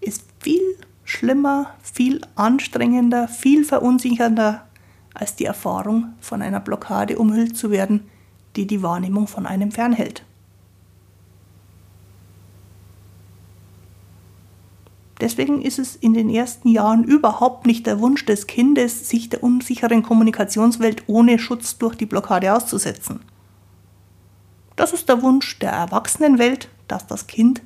ist 0.00 0.24
viel 0.40 0.76
schlimmer, 1.04 1.70
viel 1.80 2.20
anstrengender, 2.34 3.28
viel 3.28 3.64
verunsichernder 3.64 4.66
als 5.14 5.36
die 5.36 5.44
Erfahrung, 5.44 6.14
von 6.18 6.42
einer 6.42 6.58
Blockade 6.58 7.20
umhüllt 7.20 7.56
zu 7.56 7.70
werden, 7.70 8.08
die 8.56 8.66
die 8.66 8.82
Wahrnehmung 8.82 9.28
von 9.28 9.46
einem 9.46 9.70
fernhält. 9.70 10.24
Deswegen 15.20 15.62
ist 15.62 15.78
es 15.78 15.96
in 15.96 16.12
den 16.12 16.28
ersten 16.28 16.68
Jahren 16.68 17.02
überhaupt 17.04 17.66
nicht 17.66 17.86
der 17.86 18.00
Wunsch 18.00 18.26
des 18.26 18.46
Kindes, 18.46 19.08
sich 19.08 19.30
der 19.30 19.42
unsicheren 19.42 20.02
Kommunikationswelt 20.02 21.04
ohne 21.06 21.38
Schutz 21.38 21.78
durch 21.78 21.94
die 21.94 22.06
Blockade 22.06 22.52
auszusetzen. 22.52 23.20
Das 24.76 24.92
ist 24.92 25.08
der 25.08 25.22
Wunsch 25.22 25.58
der 25.58 25.72
Erwachsenenwelt, 25.72 26.68
dass 26.86 27.06
das 27.06 27.26
Kind 27.26 27.62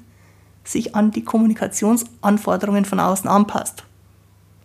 sich 0.63 0.95
an 0.95 1.11
die 1.11 1.25
Kommunikationsanforderungen 1.25 2.85
von 2.85 3.01
außen 3.01 3.29
anpasst 3.29 3.83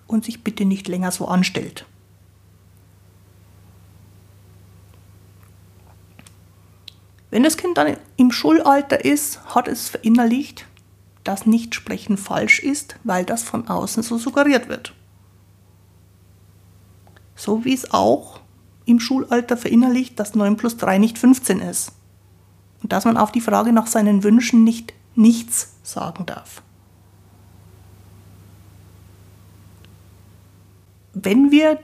und 0.05 0.23
sich 0.23 0.43
bitte 0.43 0.65
nicht 0.65 0.87
länger 0.87 1.11
so 1.11 1.27
anstellt. 1.27 1.85
Wenn 7.31 7.41
das 7.41 7.57
Kind 7.57 7.77
dann 7.77 7.97
im 8.15 8.31
Schulalter 8.31 9.03
ist, 9.03 9.43
hat 9.55 9.67
es 9.67 9.89
verinnerlicht, 9.89 10.67
dass 11.25 11.46
Nichtsprechen 11.46 12.17
falsch 12.17 12.60
ist, 12.60 12.96
weil 13.03 13.25
das 13.25 13.44
von 13.44 13.67
außen 13.67 14.03
so 14.03 14.17
suggeriert 14.17 14.70
wird. 14.70 14.94
So 17.36 17.65
wie 17.65 17.74
es 17.74 17.91
auch 17.91 18.39
im 18.86 19.00
Schulalter 19.00 19.58
verinnerlicht, 19.58 20.20
dass 20.20 20.36
9 20.36 20.55
plus 20.55 20.77
3 20.77 21.00
nicht 21.00 21.17
15 21.17 21.60
ist. 21.60 21.91
Und 22.82 22.94
dass 22.94 23.03
man 23.03 23.17
auf 23.17 23.32
die 23.32 23.41
Frage 23.41 23.74
nach 23.74 23.88
seinen 23.88 24.24
Wünschen 24.24 24.63
nicht 24.63 24.94
nichts 25.15 25.75
sagen 25.82 26.25
darf. 26.25 26.62
Wenn 31.13 31.50
wir 31.50 31.79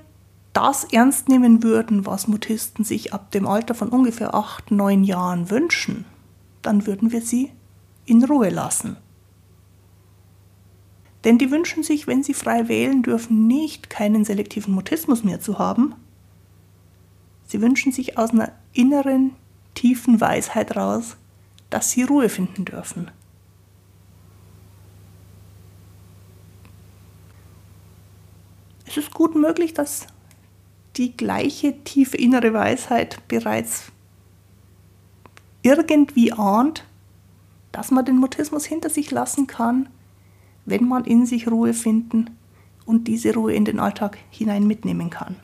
das 0.54 0.84
ernst 0.84 1.30
nehmen 1.30 1.64
würden, 1.64 2.06
was 2.06 2.28
Mutisten 2.28 2.84
sich 2.84 3.14
ab 3.14 3.32
dem 3.32 3.48
Alter 3.48 3.74
von 3.74 3.90
ungefähr 3.90 4.36
8, 4.36 4.72
9 4.72 5.04
Jahren 5.04 5.50
wünschen, 5.50 6.06
dann 6.62 6.86
würden 6.86 7.12
wir 7.12 7.22
sie 7.22 7.52
in 8.06 8.24
Ruhe 8.24 8.50
lassen. 8.50 8.98
Denn 11.24 11.38
die 11.38 11.52
wünschen 11.52 11.84
sich, 11.84 12.08
wenn 12.08 12.24
sie 12.24 12.34
frei 12.34 12.68
wählen 12.68 13.04
dürfen, 13.04 13.48
nicht 13.48 13.90
keinen 13.90 14.26
selektiven 14.26 14.74
Mutismus 14.74 15.24
mehr 15.24 15.40
zu 15.40 15.60
haben. 15.60 15.94
Sie 17.46 17.62
wünschen 17.62 17.92
sich 17.92 18.18
aus 18.18 18.32
einer 18.32 18.52
inneren, 18.74 19.36
tiefen 19.76 20.20
Weisheit 20.20 20.76
raus, 20.76 21.18
dass 21.70 21.92
sie 21.92 22.04
Ruhe 22.04 22.30
finden 22.30 22.66
dürfen. 22.66 23.12
Es 28.88 28.98
ist 28.98 29.14
gut 29.14 29.36
möglich, 29.36 29.74
dass 29.74 30.08
die 30.98 31.16
gleiche 31.16 31.84
tiefe 31.84 32.18
innere 32.18 32.54
Weisheit 32.54 33.26
bereits 33.28 33.92
irgendwie 35.62 36.34
ahnt, 36.34 36.84
dass 37.72 37.92
man 37.92 38.04
den 38.04 38.18
Mutismus 38.18 38.66
hinter 38.66 38.90
sich 38.90 39.12
lassen 39.12 39.48
kann 39.48 39.88
wenn 40.66 40.88
man 40.88 41.06
in 41.06 41.26
sich 41.26 41.50
Ruhe 41.50 41.74
finden 41.74 42.30
und 42.86 43.08
diese 43.08 43.34
Ruhe 43.34 43.54
in 43.54 43.66
den 43.66 43.80
Alltag 43.80 44.18
hinein 44.30 44.68
mitnehmen 44.68 45.10
kann. 45.10 45.36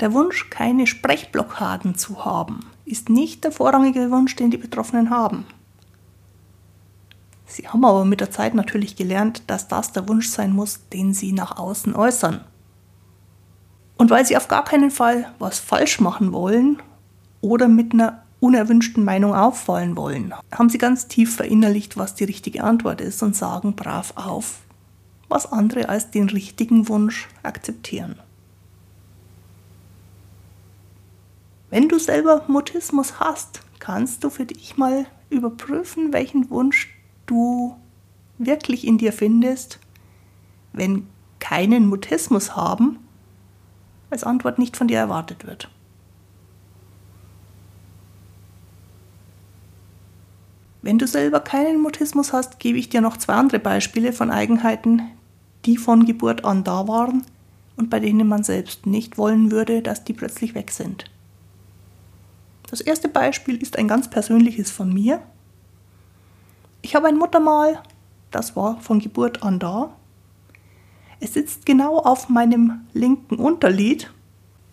Der 0.00 0.12
Wunsch, 0.12 0.48
keine 0.48 0.86
Sprechblockaden 0.86 1.96
zu 1.96 2.24
haben, 2.24 2.60
ist 2.84 3.08
nicht 3.08 3.42
der 3.42 3.50
vorrangige 3.50 4.10
Wunsch, 4.12 4.36
den 4.36 4.50
die 4.50 4.56
Betroffenen 4.56 5.10
haben. 5.10 5.44
Sie 7.46 7.66
haben 7.66 7.84
aber 7.84 8.04
mit 8.04 8.20
der 8.20 8.30
Zeit 8.30 8.54
natürlich 8.54 8.94
gelernt, 8.94 9.42
dass 9.48 9.66
das 9.66 9.92
der 9.92 10.06
Wunsch 10.08 10.28
sein 10.28 10.52
muss, 10.52 10.88
den 10.90 11.14
sie 11.14 11.32
nach 11.32 11.56
außen 11.56 11.96
äußern. 11.96 12.44
Und 13.96 14.10
weil 14.10 14.24
sie 14.24 14.36
auf 14.36 14.46
gar 14.46 14.64
keinen 14.64 14.92
Fall 14.92 15.32
was 15.40 15.58
falsch 15.58 15.98
machen 15.98 16.32
wollen 16.32 16.80
oder 17.40 17.68
mit 17.68 17.92
einer 17.92 18.22
unerwünschten 18.40 19.04
Meinung 19.04 19.34
auffallen 19.34 19.96
wollen, 19.96 20.32
haben 20.52 20.68
sie 20.68 20.78
ganz 20.78 21.08
tief 21.08 21.36
verinnerlicht, 21.36 21.96
was 21.96 22.14
die 22.14 22.24
richtige 22.24 22.62
Antwort 22.62 23.00
ist 23.00 23.22
und 23.22 23.34
sagen 23.34 23.74
brav 23.74 24.12
auf, 24.16 24.60
was 25.28 25.50
andere 25.50 25.88
als 25.88 26.10
den 26.10 26.28
richtigen 26.28 26.88
Wunsch 26.88 27.28
akzeptieren. 27.42 28.16
Wenn 31.70 31.88
du 31.88 31.98
selber 31.98 32.44
Mutismus 32.48 33.20
hast, 33.20 33.60
kannst 33.78 34.24
du 34.24 34.30
für 34.30 34.46
dich 34.46 34.76
mal 34.76 35.06
überprüfen, 35.30 36.12
welchen 36.12 36.48
Wunsch 36.50 36.88
du 37.26 37.76
wirklich 38.38 38.86
in 38.86 38.98
dir 38.98 39.12
findest, 39.12 39.78
wenn 40.72 41.06
keinen 41.40 41.86
Mutismus 41.86 42.56
haben, 42.56 42.98
als 44.10 44.24
Antwort 44.24 44.58
nicht 44.58 44.76
von 44.76 44.88
dir 44.88 44.98
erwartet 44.98 45.46
wird. 45.46 45.68
Wenn 50.88 50.96
du 50.96 51.06
selber 51.06 51.40
keinen 51.40 51.82
Mutismus 51.82 52.32
hast, 52.32 52.58
gebe 52.60 52.78
ich 52.78 52.88
dir 52.88 53.02
noch 53.02 53.18
zwei 53.18 53.34
andere 53.34 53.58
Beispiele 53.58 54.10
von 54.14 54.30
Eigenheiten, 54.30 55.02
die 55.66 55.76
von 55.76 56.06
Geburt 56.06 56.46
an 56.46 56.64
da 56.64 56.88
waren 56.88 57.26
und 57.76 57.90
bei 57.90 58.00
denen 58.00 58.26
man 58.26 58.42
selbst 58.42 58.86
nicht 58.86 59.18
wollen 59.18 59.50
würde, 59.50 59.82
dass 59.82 60.04
die 60.04 60.14
plötzlich 60.14 60.54
weg 60.54 60.70
sind. 60.70 61.04
Das 62.70 62.80
erste 62.80 63.10
Beispiel 63.10 63.60
ist 63.60 63.76
ein 63.76 63.86
ganz 63.86 64.08
persönliches 64.08 64.70
von 64.70 64.90
mir. 64.90 65.20
Ich 66.80 66.94
habe 66.94 67.08
ein 67.08 67.18
Muttermal, 67.18 67.82
das 68.30 68.56
war 68.56 68.80
von 68.80 68.98
Geburt 68.98 69.42
an 69.42 69.58
da. 69.58 69.94
Es 71.20 71.34
sitzt 71.34 71.66
genau 71.66 71.98
auf 71.98 72.30
meinem 72.30 72.86
linken 72.94 73.36
Unterlid, 73.36 74.10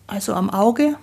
also 0.06 0.32
am 0.32 0.48
Auge 0.48 0.96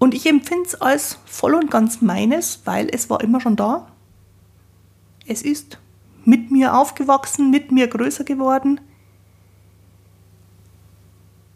Und 0.00 0.14
ich 0.14 0.26
empfinde 0.26 0.66
es 0.66 0.80
als 0.80 1.18
voll 1.26 1.54
und 1.54 1.70
ganz 1.70 2.00
meines, 2.00 2.62
weil 2.64 2.88
es 2.90 3.10
war 3.10 3.20
immer 3.20 3.40
schon 3.40 3.54
da. 3.54 3.86
Es 5.26 5.42
ist 5.42 5.78
mit 6.24 6.50
mir 6.50 6.74
aufgewachsen, 6.74 7.50
mit 7.50 7.70
mir 7.70 7.86
größer 7.86 8.24
geworden. 8.24 8.80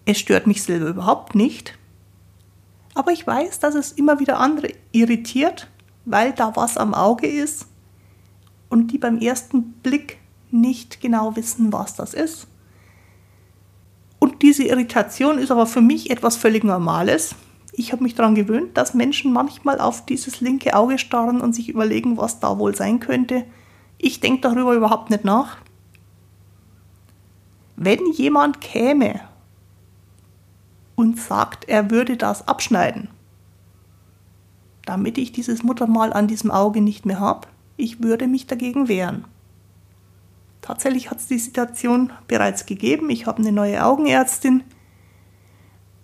Es 0.04 0.18
stört 0.18 0.46
mich 0.46 0.62
selber 0.62 0.88
überhaupt 0.88 1.34
nicht. 1.34 1.78
Aber 2.94 3.12
ich 3.12 3.26
weiß, 3.26 3.60
dass 3.60 3.74
es 3.74 3.92
immer 3.92 4.20
wieder 4.20 4.38
andere 4.38 4.68
irritiert, 4.92 5.70
weil 6.04 6.32
da 6.32 6.54
was 6.54 6.76
am 6.76 6.92
Auge 6.92 7.26
ist 7.26 7.66
und 8.68 8.88
die 8.88 8.98
beim 8.98 9.18
ersten 9.18 9.72
Blick 9.82 10.18
nicht 10.50 11.00
genau 11.00 11.34
wissen, 11.34 11.72
was 11.72 11.94
das 11.94 12.12
ist. 12.12 12.46
Und 14.18 14.42
diese 14.42 14.64
Irritation 14.64 15.38
ist 15.38 15.50
aber 15.50 15.66
für 15.66 15.80
mich 15.80 16.10
etwas 16.10 16.36
völlig 16.36 16.62
Normales, 16.62 17.34
ich 17.76 17.92
habe 17.92 18.02
mich 18.02 18.14
daran 18.14 18.34
gewöhnt, 18.34 18.76
dass 18.76 18.94
Menschen 18.94 19.32
manchmal 19.32 19.80
auf 19.80 20.06
dieses 20.06 20.40
linke 20.40 20.74
Auge 20.74 20.98
starren 20.98 21.40
und 21.40 21.54
sich 21.54 21.68
überlegen, 21.68 22.16
was 22.16 22.40
da 22.40 22.58
wohl 22.58 22.74
sein 22.74 23.00
könnte. 23.00 23.44
Ich 23.98 24.20
denke 24.20 24.42
darüber 24.42 24.74
überhaupt 24.74 25.10
nicht 25.10 25.24
nach. 25.24 25.58
Wenn 27.76 28.12
jemand 28.12 28.60
käme 28.60 29.20
und 30.94 31.18
sagt, 31.18 31.68
er 31.68 31.90
würde 31.90 32.16
das 32.16 32.46
abschneiden, 32.46 33.08
damit 34.86 35.18
ich 35.18 35.32
dieses 35.32 35.64
Muttermal 35.64 36.12
an 36.12 36.28
diesem 36.28 36.52
Auge 36.52 36.80
nicht 36.80 37.06
mehr 37.06 37.18
habe, 37.18 37.48
ich 37.76 38.02
würde 38.02 38.28
mich 38.28 38.46
dagegen 38.46 38.86
wehren. 38.86 39.24
Tatsächlich 40.60 41.10
hat 41.10 41.18
es 41.18 41.26
die 41.26 41.38
Situation 41.38 42.12
bereits 42.28 42.66
gegeben. 42.66 43.10
Ich 43.10 43.26
habe 43.26 43.38
eine 43.38 43.52
neue 43.52 43.84
Augenärztin 43.84 44.62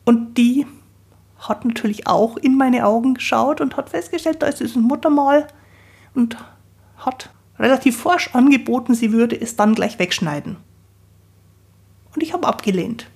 und 0.05 0.37
die 0.37 0.67
hat 1.41 1.65
natürlich 1.65 2.07
auch 2.07 2.37
in 2.37 2.57
meine 2.57 2.87
Augen 2.87 3.15
geschaut 3.15 3.61
und 3.61 3.77
hat 3.77 3.91
festgestellt, 3.91 4.43
da 4.43 4.47
ist 4.47 4.61
dieses 4.61 4.77
Muttermal 4.77 5.47
und 6.15 6.37
hat 6.97 7.31
relativ 7.59 7.97
forsch 7.97 8.35
angeboten, 8.35 8.95
sie 8.95 9.13
würde 9.13 9.41
es 9.41 9.57
dann 9.57 9.75
gleich 9.75 9.99
wegschneiden. 9.99 10.57
Und 12.15 12.23
ich 12.23 12.33
habe 12.33 12.47
abgelehnt, 12.47 13.07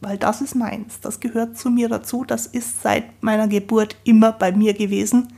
weil 0.00 0.18
das 0.18 0.40
ist 0.40 0.54
meins, 0.54 1.00
das 1.00 1.20
gehört 1.20 1.56
zu 1.56 1.70
mir 1.70 1.88
dazu, 1.88 2.24
das 2.24 2.46
ist 2.46 2.82
seit 2.82 3.22
meiner 3.22 3.48
Geburt 3.48 3.96
immer 4.04 4.32
bei 4.32 4.52
mir 4.52 4.74
gewesen. 4.74 5.32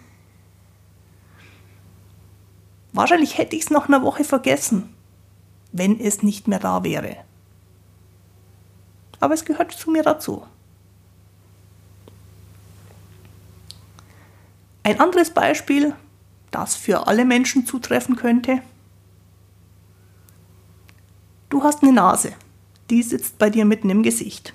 Wahrscheinlich 2.93 3.37
hätte 3.37 3.57
ich 3.57 3.63
es 3.63 3.71
nach 3.71 3.89
einer 3.89 4.03
Woche 4.03 4.25
vergessen, 4.25 4.95
wenn 5.73 6.01
es 6.01 6.23
nicht 6.23 6.49
mehr 6.49 6.59
da 6.59 6.85
wäre. 6.85 7.17
Aber 9.21 9.35
es 9.35 9.45
gehört 9.45 9.73
zu 9.73 9.91
mir 9.91 10.03
dazu. 10.03 10.45
Ein 14.89 15.01
anderes 15.01 15.29
Beispiel, 15.29 15.95
das 16.51 16.75
für 16.75 17.09
alle 17.09 17.27
Menschen 17.27 17.67
zutreffen 17.67 18.17
könnte. 18.17 18.63
Du 21.51 21.63
hast 21.63 21.83
eine 21.83 21.93
Nase, 21.93 22.33
die 22.89 23.03
sitzt 23.03 23.37
bei 23.37 23.51
dir 23.51 23.67
mitten 23.67 23.91
im 23.91 24.03
Gesicht. 24.03 24.55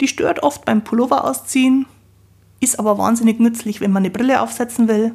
Die 0.00 0.06
stört 0.06 0.44
oft 0.44 0.64
beim 0.64 0.84
Pullover 0.84 1.24
ausziehen, 1.24 1.86
ist 2.60 2.78
aber 2.78 2.98
wahnsinnig 2.98 3.40
nützlich, 3.40 3.80
wenn 3.80 3.90
man 3.90 4.04
eine 4.04 4.12
Brille 4.12 4.40
aufsetzen 4.40 4.86
will. 4.86 5.12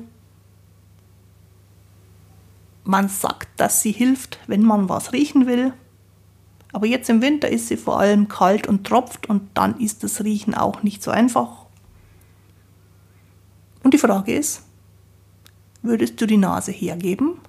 Man 2.84 3.08
sagt, 3.08 3.48
dass 3.62 3.82
sie 3.82 3.94
hilft, 3.94 4.40
wenn 4.48 4.64
man 4.64 4.90
was 4.90 5.14
riechen 5.14 5.48
will. 5.48 5.72
Aber 6.74 6.86
jetzt 6.86 7.10
im 7.10 7.22
Winter 7.22 7.48
ist 7.48 7.70
sie 7.70 7.78
vor 7.78 7.98
allem 7.98 8.28
kalt 8.28 8.68
und 8.68 8.86
tropft 8.86 9.30
und 9.30 9.52
dann 9.54 9.80
ist 9.80 10.04
das 10.04 10.22
Riechen 10.26 10.54
auch 10.54 10.84
nicht 10.84 11.02
so 11.02 11.12
einfach 11.12 11.67
und 13.88 13.94
die 13.94 14.00
Frage 14.00 14.36
ist, 14.36 14.64
würdest 15.82 16.20
du 16.20 16.26
die 16.26 16.36
Nase 16.36 16.74
hergeben, 16.74 17.40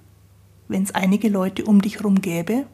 wenn 0.69 0.83
es 0.83 0.95
einige 0.95 1.27
Leute 1.27 1.65
um 1.65 1.81
dich 1.81 1.97
herum 1.97 2.21
gäbe, 2.21 2.65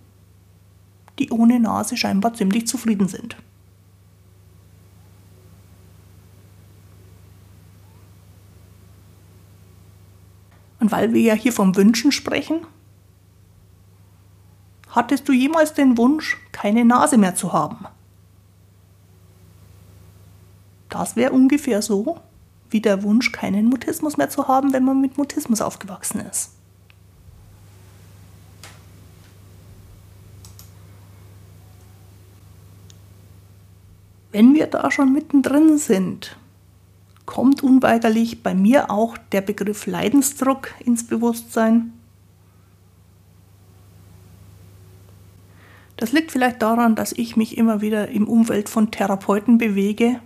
die 1.18 1.32
ohne 1.32 1.60
Nase 1.60 1.98
scheinbar 1.98 2.36
ziemlich 2.36 2.68
zufrieden 2.68 3.08
sind? 3.08 3.36
Und 10.80 10.92
weil 10.92 11.16
wir 11.16 11.22
ja 11.22 11.34
hier 11.34 11.52
vom 11.52 11.76
Wünschen 11.76 12.12
sprechen, 12.12 12.68
hattest 14.90 15.28
du 15.28 15.34
jemals 15.34 15.74
den 15.74 15.98
Wunsch, 15.98 16.38
keine 16.52 16.86
Nase 16.86 17.18
mehr 17.18 17.34
zu 17.34 17.52
haben? 17.52 17.88
Das 20.90 21.16
wäre 21.16 21.32
ungefähr 21.32 21.82
so, 21.82 22.22
wie 22.70 22.82
der 22.82 23.04
Wunsch, 23.04 23.32
keinen 23.32 23.68
Mutismus 23.68 24.18
mehr 24.18 24.30
zu 24.30 24.48
haben, 24.48 24.74
wenn 24.74 24.84
man 24.84 25.02
mit 25.02 25.18
Mutismus 25.18 25.62
aufgewachsen 25.62 26.22
ist. 26.22 26.52
Wenn 34.32 34.54
wir 34.54 34.68
da 34.68 34.92
schon 34.92 35.14
mittendrin 35.14 35.78
sind, 35.78 36.36
kommt 37.26 37.64
unweigerlich 37.64 38.44
bei 38.44 38.54
mir 38.54 38.92
auch 38.92 39.18
der 39.32 39.40
Begriff 39.40 39.86
Leidensdruck 39.86 40.74
ins 40.84 41.08
Bewusstsein. 41.08 41.94
Das 45.98 46.12
liegt 46.12 46.32
vielleicht 46.32 46.62
daran, 46.62 46.96
dass 46.96 47.14
ich 47.14 47.38
mich 47.38 47.58
immer 47.58 47.80
wieder 47.80 48.10
im 48.10 48.28
Umfeld 48.28 48.68
von 48.68 48.92
Therapeuten 48.92 49.58
bewege, 49.58 50.20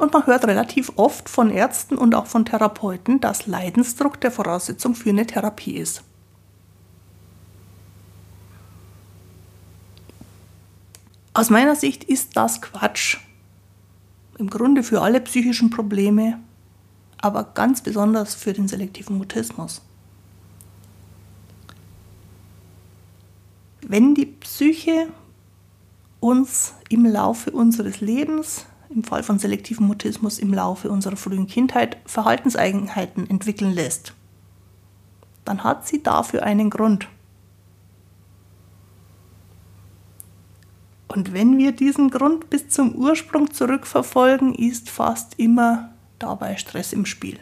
und 0.00 0.14
man 0.14 0.26
hört 0.26 0.46
relativ 0.46 0.92
oft 0.96 1.28
von 1.28 1.50
Ärzten 1.50 1.98
und 1.98 2.14
auch 2.14 2.26
von 2.26 2.46
Therapeuten, 2.46 3.20
dass 3.20 3.46
Leidensdruck 3.46 4.18
der 4.20 4.30
Voraussetzung 4.30 4.94
für 4.94 5.10
eine 5.10 5.26
Therapie 5.26 5.76
ist. 5.76 6.02
Aus 11.34 11.50
meiner 11.50 11.76
Sicht 11.76 12.04
ist 12.04 12.36
das 12.36 12.62
Quatsch. 12.62 13.18
Im 14.38 14.48
Grunde 14.48 14.82
für 14.82 15.02
alle 15.02 15.20
psychischen 15.20 15.68
Probleme, 15.68 16.40
aber 17.18 17.44
ganz 17.44 17.82
besonders 17.82 18.34
für 18.34 18.54
den 18.54 18.68
selektiven 18.68 19.18
Mutismus. 19.18 19.82
Wenn 23.82 24.14
die 24.14 24.26
Psyche 24.26 25.08
uns 26.20 26.72
im 26.88 27.04
Laufe 27.04 27.50
unseres 27.50 28.00
Lebens 28.00 28.64
im 28.90 29.04
Fall 29.04 29.22
von 29.22 29.38
selektivem 29.38 29.86
Mutismus 29.86 30.38
im 30.38 30.52
Laufe 30.52 30.90
unserer 30.90 31.16
frühen 31.16 31.46
Kindheit 31.46 31.96
Verhaltenseigenheiten 32.06 33.28
entwickeln 33.30 33.72
lässt, 33.72 34.14
dann 35.44 35.64
hat 35.64 35.86
sie 35.86 36.02
dafür 36.02 36.42
einen 36.42 36.70
Grund. 36.70 37.08
Und 41.08 41.32
wenn 41.32 41.58
wir 41.58 41.72
diesen 41.72 42.10
Grund 42.10 42.50
bis 42.50 42.68
zum 42.68 42.94
Ursprung 42.94 43.52
zurückverfolgen, 43.52 44.54
ist 44.54 44.90
fast 44.90 45.38
immer 45.38 45.90
dabei 46.20 46.56
Stress 46.56 46.92
im 46.92 47.04
Spiel. 47.04 47.38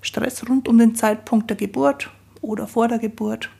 Stress 0.00 0.48
rund 0.48 0.68
um 0.68 0.78
den 0.78 0.94
Zeitpunkt 0.94 1.50
der 1.50 1.56
Geburt 1.56 2.10
oder 2.40 2.66
vor 2.66 2.88
der 2.88 2.98
Geburt 2.98 3.50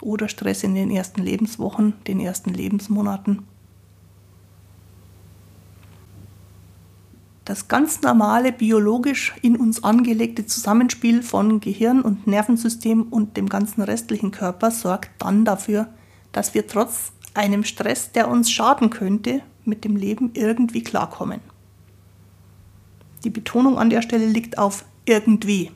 oder 0.00 0.28
Stress 0.28 0.62
in 0.62 0.74
den 0.74 0.90
ersten 0.90 1.22
Lebenswochen, 1.22 1.94
den 2.06 2.20
ersten 2.20 2.50
Lebensmonaten 2.50 3.46
Das 7.46 7.68
ganz 7.68 8.02
normale 8.02 8.50
biologisch 8.50 9.32
in 9.40 9.56
uns 9.56 9.84
angelegte 9.84 10.46
Zusammenspiel 10.46 11.22
von 11.22 11.60
Gehirn 11.60 12.02
und 12.02 12.26
Nervensystem 12.26 13.04
und 13.04 13.36
dem 13.36 13.48
ganzen 13.48 13.82
restlichen 13.82 14.32
Körper 14.32 14.72
sorgt 14.72 15.10
dann 15.18 15.44
dafür, 15.44 15.86
dass 16.32 16.54
wir 16.54 16.66
trotz 16.66 17.12
einem 17.34 17.62
Stress, 17.62 18.10
der 18.10 18.26
uns 18.26 18.50
schaden 18.50 18.90
könnte, 18.90 19.42
mit 19.64 19.84
dem 19.84 19.94
Leben 19.94 20.32
irgendwie 20.34 20.82
klarkommen. 20.82 21.40
Die 23.22 23.30
Betonung 23.30 23.78
an 23.78 23.90
der 23.90 24.02
Stelle 24.02 24.26
liegt 24.26 24.58
auf 24.58 24.84
irgendwie. 25.04 25.70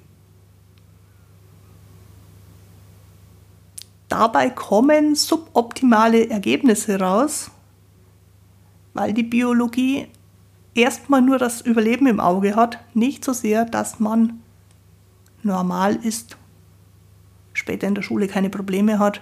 Dabei 4.08 4.50
kommen 4.50 5.14
suboptimale 5.14 6.28
Ergebnisse 6.30 6.98
raus, 6.98 7.52
weil 8.92 9.14
die 9.14 9.22
Biologie 9.22 10.08
erstmal 10.80 11.22
nur 11.22 11.38
das 11.38 11.60
Überleben 11.60 12.06
im 12.06 12.20
Auge 12.20 12.56
hat, 12.56 12.78
nicht 12.94 13.24
so 13.24 13.32
sehr, 13.32 13.64
dass 13.64 14.00
man 14.00 14.40
normal 15.42 15.96
ist, 15.96 16.36
später 17.52 17.86
in 17.86 17.94
der 17.94 18.02
Schule 18.02 18.28
keine 18.28 18.50
Probleme 18.50 18.98
hat, 18.98 19.20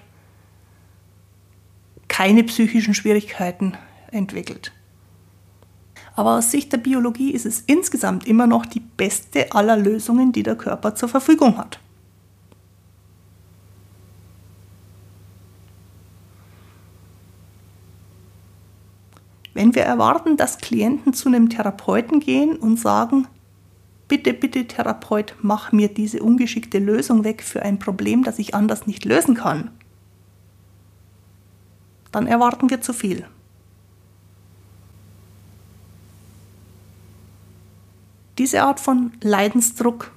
keine 2.09 2.45
psychischen 2.45 2.95
Schwierigkeiten 2.95 3.77
entwickelt. 4.11 4.73
Aber 6.15 6.37
aus 6.39 6.51
Sicht 6.51 6.73
der 6.73 6.79
Biologie 6.79 7.31
ist 7.31 7.47
es 7.47 7.61
insgesamt 7.61 8.27
immer 8.27 8.49
noch 8.49 8.67
die 8.67 8.81
beste 8.81 9.53
aller 9.53 9.77
Lösungen, 9.77 10.33
die 10.33 10.43
der 10.43 10.57
Körper 10.57 10.97
zur 10.97 11.09
Verfügung 11.09 11.59
hat. 11.59 11.79
Wenn 19.59 19.75
wir 19.75 19.83
erwarten, 19.83 20.37
dass 20.37 20.59
Klienten 20.59 21.15
zu 21.15 21.29
einem 21.29 21.49
Therapeuten 21.49 22.21
gehen 22.21 22.55
und 22.55 22.79
sagen, 22.79 23.27
bitte, 24.07 24.33
bitte 24.33 24.69
Therapeut, 24.69 25.35
mach 25.43 25.73
mir 25.73 25.89
diese 25.89 26.23
ungeschickte 26.23 26.79
Lösung 26.79 27.25
weg 27.25 27.43
für 27.43 27.63
ein 27.63 27.81
Problem, 27.81 28.23
das 28.23 28.39
ich 28.39 28.55
anders 28.55 28.87
nicht 28.87 29.05
lösen 29.05 29.35
kann, 29.35 29.73
dann 32.13 32.29
erwarten 32.29 32.71
wir 32.71 32.81
zu 32.83 32.93
viel. 32.93 33.27
Diese 38.39 38.63
Art 38.63 38.79
von 38.79 39.11
Leidensdruck 39.21 40.13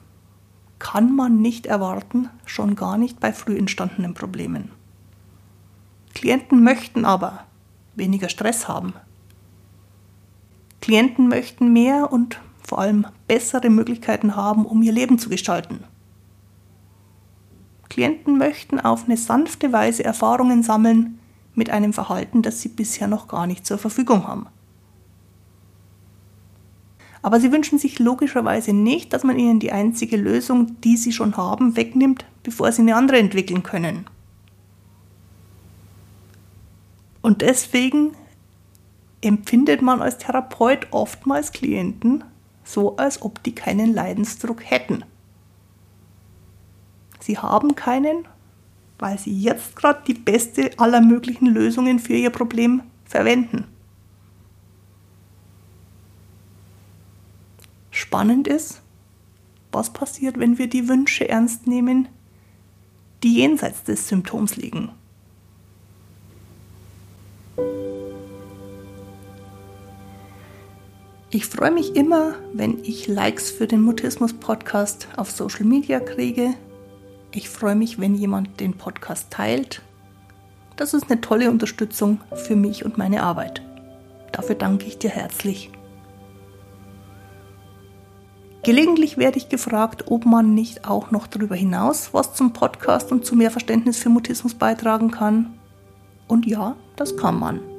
kann 0.77 1.15
man 1.15 1.41
nicht 1.41 1.65
erwarten, 1.65 2.29
schon 2.45 2.75
gar 2.75 2.99
nicht 2.99 3.19
bei 3.19 3.33
früh 3.33 3.57
entstandenen 3.57 4.13
Problemen. 4.13 4.69
Klienten 6.13 6.63
möchten 6.63 7.05
aber 7.05 7.45
weniger 7.95 8.29
Stress 8.29 8.67
haben. 8.67 8.93
Klienten 10.81 11.27
möchten 11.27 11.71
mehr 11.71 12.11
und 12.11 12.39
vor 12.63 12.79
allem 12.79 13.05
bessere 13.27 13.69
Möglichkeiten 13.69 14.35
haben, 14.35 14.65
um 14.65 14.81
ihr 14.81 14.91
Leben 14.91 15.19
zu 15.19 15.29
gestalten. 15.29 15.83
Klienten 17.89 18.37
möchten 18.37 18.79
auf 18.79 19.05
eine 19.05 19.17
sanfte 19.17 19.71
Weise 19.71 20.03
Erfahrungen 20.03 20.63
sammeln 20.63 21.19
mit 21.53 21.69
einem 21.69 21.93
Verhalten, 21.93 22.41
das 22.41 22.61
sie 22.61 22.69
bisher 22.69 23.07
noch 23.07 23.27
gar 23.27 23.47
nicht 23.47 23.65
zur 23.65 23.77
Verfügung 23.77 24.27
haben. 24.27 24.47
Aber 27.21 27.39
sie 27.39 27.51
wünschen 27.51 27.77
sich 27.77 27.99
logischerweise 27.99 28.73
nicht, 28.73 29.13
dass 29.13 29.23
man 29.23 29.37
ihnen 29.37 29.59
die 29.59 29.71
einzige 29.71 30.17
Lösung, 30.17 30.81
die 30.81 30.97
sie 30.97 31.11
schon 31.11 31.37
haben, 31.37 31.75
wegnimmt, 31.75 32.25
bevor 32.41 32.71
sie 32.71 32.81
eine 32.81 32.95
andere 32.95 33.19
entwickeln 33.19 33.61
können. 33.61 34.05
Und 37.21 37.41
deswegen 37.41 38.13
empfindet 39.21 39.81
man 39.81 40.01
als 40.01 40.17
Therapeut 40.17 40.87
oftmals 40.91 41.51
Klienten 41.51 42.23
so, 42.63 42.95
als 42.97 43.21
ob 43.21 43.41
die 43.43 43.55
keinen 43.55 43.93
Leidensdruck 43.93 44.63
hätten. 44.63 45.03
Sie 47.19 47.37
haben 47.37 47.75
keinen, 47.75 48.27
weil 48.99 49.17
sie 49.19 49.37
jetzt 49.37 49.75
gerade 49.75 50.01
die 50.07 50.13
beste 50.13 50.71
aller 50.77 51.01
möglichen 51.01 51.47
Lösungen 51.47 51.99
für 51.99 52.13
ihr 52.13 52.29
Problem 52.29 52.81
verwenden. 53.05 53.65
Spannend 57.91 58.47
ist, 58.47 58.81
was 59.71 59.93
passiert, 59.93 60.39
wenn 60.39 60.57
wir 60.57 60.67
die 60.67 60.87
Wünsche 60.87 61.29
ernst 61.29 61.67
nehmen, 61.67 62.07
die 63.23 63.35
jenseits 63.35 63.83
des 63.83 64.07
Symptoms 64.07 64.55
liegen. 64.55 64.91
Ich 71.33 71.45
freue 71.45 71.71
mich 71.71 71.95
immer, 71.95 72.35
wenn 72.51 72.83
ich 72.83 73.07
Likes 73.07 73.51
für 73.51 73.65
den 73.65 73.79
Mutismus-Podcast 73.83 75.07
auf 75.15 75.31
Social 75.31 75.63
Media 75.63 76.01
kriege. 76.01 76.55
Ich 77.31 77.47
freue 77.47 77.75
mich, 77.75 77.99
wenn 78.01 78.15
jemand 78.15 78.59
den 78.59 78.73
Podcast 78.73 79.31
teilt. 79.31 79.81
Das 80.75 80.93
ist 80.93 81.09
eine 81.09 81.21
tolle 81.21 81.49
Unterstützung 81.49 82.19
für 82.33 82.57
mich 82.57 82.83
und 82.83 82.97
meine 82.97 83.23
Arbeit. 83.23 83.61
Dafür 84.33 84.55
danke 84.55 84.87
ich 84.87 84.97
dir 84.97 85.09
herzlich. 85.09 85.71
Gelegentlich 88.63 89.17
werde 89.17 89.37
ich 89.37 89.47
gefragt, 89.47 90.11
ob 90.11 90.25
man 90.25 90.53
nicht 90.53 90.83
auch 90.85 91.11
noch 91.11 91.27
darüber 91.27 91.55
hinaus 91.55 92.13
was 92.13 92.33
zum 92.33 92.51
Podcast 92.51 93.09
und 93.09 93.25
zu 93.25 93.37
mehr 93.37 93.51
Verständnis 93.51 93.97
für 93.97 94.09
Mutismus 94.09 94.53
beitragen 94.53 95.11
kann. 95.11 95.57
Und 96.27 96.45
ja, 96.45 96.75
das 96.97 97.15
kann 97.15 97.39
man. 97.39 97.70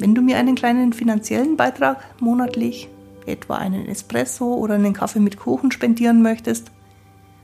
Wenn 0.00 0.14
du 0.14 0.22
mir 0.22 0.38
einen 0.38 0.54
kleinen 0.54 0.94
finanziellen 0.94 1.58
Beitrag 1.58 2.02
monatlich, 2.22 2.88
etwa 3.26 3.56
einen 3.56 3.86
Espresso 3.86 4.54
oder 4.54 4.76
einen 4.76 4.94
Kaffee 4.94 5.20
mit 5.20 5.36
Kuchen 5.36 5.72
spendieren 5.72 6.22
möchtest, 6.22 6.70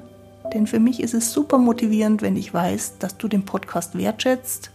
denn 0.52 0.66
für 0.66 0.78
mich 0.78 1.00
ist 1.00 1.14
es 1.14 1.32
super 1.32 1.58
motivierend, 1.58 2.22
wenn 2.22 2.36
ich 2.36 2.52
weiß, 2.52 2.98
dass 2.98 3.16
du 3.16 3.28
den 3.28 3.44
Podcast 3.44 3.96
wertschätzt 3.96 4.70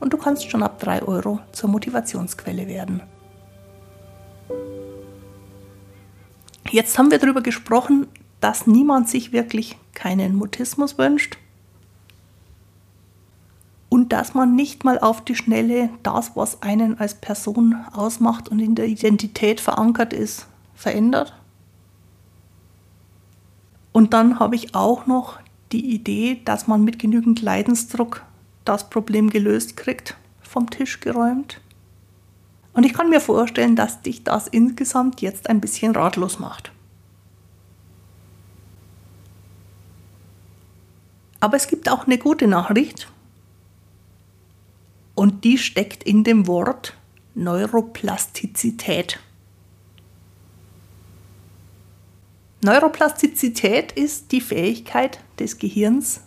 und 0.00 0.12
du 0.12 0.16
kannst 0.16 0.48
schon 0.48 0.62
ab 0.62 0.78
3 0.80 1.02
Euro 1.02 1.40
zur 1.52 1.70
Motivationsquelle 1.70 2.68
werden. 2.68 3.02
Jetzt 6.70 6.98
haben 6.98 7.10
wir 7.10 7.18
darüber 7.18 7.40
gesprochen, 7.40 8.06
dass 8.40 8.66
niemand 8.66 9.08
sich 9.08 9.32
wirklich 9.32 9.76
keinen 9.94 10.34
Mutismus 10.34 10.98
wünscht 10.98 11.38
und 13.88 14.12
dass 14.12 14.34
man 14.34 14.56
nicht 14.56 14.84
mal 14.84 14.98
auf 14.98 15.24
die 15.24 15.36
Schnelle 15.36 15.88
das, 16.02 16.32
was 16.34 16.62
einen 16.62 16.98
als 16.98 17.14
Person 17.14 17.76
ausmacht 17.92 18.48
und 18.48 18.58
in 18.58 18.74
der 18.74 18.86
Identität 18.86 19.60
verankert 19.60 20.12
ist, 20.12 20.46
verändert. 20.74 21.34
Und 23.92 24.12
dann 24.12 24.38
habe 24.40 24.56
ich 24.56 24.74
auch 24.74 25.06
noch 25.06 25.38
die 25.72 25.94
Idee, 25.94 26.40
dass 26.44 26.66
man 26.66 26.84
mit 26.84 26.98
genügend 26.98 27.42
Leidensdruck 27.42 28.22
das 28.64 28.90
Problem 28.90 29.30
gelöst 29.30 29.76
kriegt, 29.76 30.16
vom 30.40 30.70
Tisch 30.70 31.00
geräumt. 31.00 31.60
Und 32.72 32.84
ich 32.84 32.92
kann 32.92 33.08
mir 33.08 33.20
vorstellen, 33.20 33.76
dass 33.76 34.02
dich 34.02 34.24
das 34.24 34.48
insgesamt 34.48 35.20
jetzt 35.20 35.48
ein 35.48 35.60
bisschen 35.60 35.94
ratlos 35.94 36.38
macht. 36.38 36.72
Aber 41.38 41.56
es 41.56 41.68
gibt 41.68 41.88
auch 41.88 42.06
eine 42.06 42.18
gute 42.18 42.48
Nachricht. 42.48 43.08
Und 45.14 45.44
die 45.44 45.58
steckt 45.58 46.02
in 46.02 46.24
dem 46.24 46.46
Wort 46.46 46.96
Neuroplastizität. 47.34 49.20
Neuroplastizität 52.64 53.92
ist 53.92 54.32
die 54.32 54.40
Fähigkeit 54.40 55.20
des 55.38 55.58
Gehirns, 55.58 56.22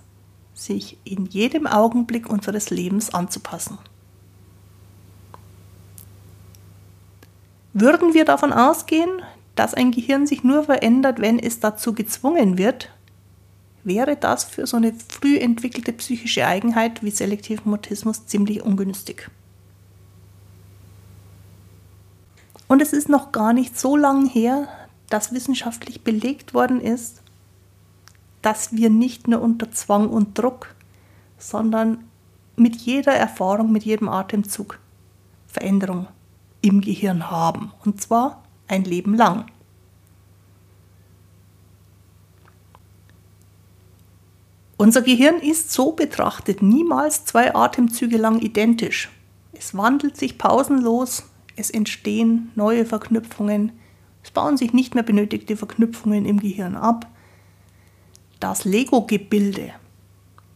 sich 0.53 0.99
in 1.03 1.25
jedem 1.25 1.65
Augenblick 1.65 2.29
unseres 2.29 2.69
Lebens 2.69 3.11
anzupassen. 3.11 3.79
Würden 7.73 8.13
wir 8.13 8.23
davon 8.23 8.53
ausgehen, 8.53 9.09
dass 9.55 9.73
ein 9.73 9.89
Gehirn 9.89 10.27
sich 10.27 10.43
nur 10.43 10.65
verändert, 10.65 11.19
wenn 11.19 11.39
es 11.39 11.59
dazu 11.59 11.93
gezwungen 11.93 12.59
wird, 12.59 12.91
wäre 13.83 14.15
das 14.15 14.43
für 14.43 14.67
so 14.67 14.77
eine 14.77 14.93
früh 14.93 15.39
entwickelte 15.39 15.91
psychische 15.93 16.45
Eigenheit 16.45 17.01
wie 17.01 17.09
selektiven 17.09 17.71
Mutismus 17.71 18.27
ziemlich 18.27 18.61
ungünstig. 18.61 19.31
Und 22.67 22.79
es 22.79 22.93
ist 22.93 23.09
noch 23.09 23.31
gar 23.31 23.53
nicht 23.53 23.79
so 23.79 23.97
lang 23.97 24.27
her, 24.27 24.67
dass 25.09 25.33
wissenschaftlich 25.33 26.03
belegt 26.03 26.53
worden 26.53 26.81
ist, 26.81 27.21
dass 28.41 28.75
wir 28.75 28.89
nicht 28.89 29.27
nur 29.27 29.41
unter 29.41 29.71
Zwang 29.71 30.09
und 30.09 30.37
Druck, 30.37 30.75
sondern 31.37 32.03
mit 32.55 32.75
jeder 32.75 33.13
Erfahrung, 33.13 33.71
mit 33.71 33.83
jedem 33.83 34.09
Atemzug 34.09 34.79
Veränderung 35.47 36.07
im 36.61 36.81
Gehirn 36.81 37.31
haben. 37.31 37.71
Und 37.85 38.01
zwar 38.01 38.43
ein 38.67 38.83
Leben 38.83 39.15
lang. 39.15 39.45
Unser 44.77 45.01
Gehirn 45.01 45.39
ist 45.39 45.71
so 45.71 45.93
betrachtet 45.93 46.61
niemals 46.61 47.25
zwei 47.25 47.55
Atemzüge 47.55 48.17
lang 48.17 48.39
identisch. 48.39 49.09
Es 49.53 49.75
wandelt 49.75 50.17
sich 50.17 50.37
pausenlos, 50.37 51.23
es 51.55 51.71
entstehen 51.71 52.51
neue 52.53 52.85
Verknüpfungen, 52.85 53.71
es 54.27 54.31
bauen 54.31 54.57
sich 54.57 54.73
nicht 54.73 54.93
mehr 54.93 55.05
benötigte 55.05 55.55
Verknüpfungen 55.55 56.25
im 56.25 56.41
Gehirn 56.41 56.75
ab. 56.75 57.07
Das 58.41 58.65
Lego-Gebilde, 58.65 59.71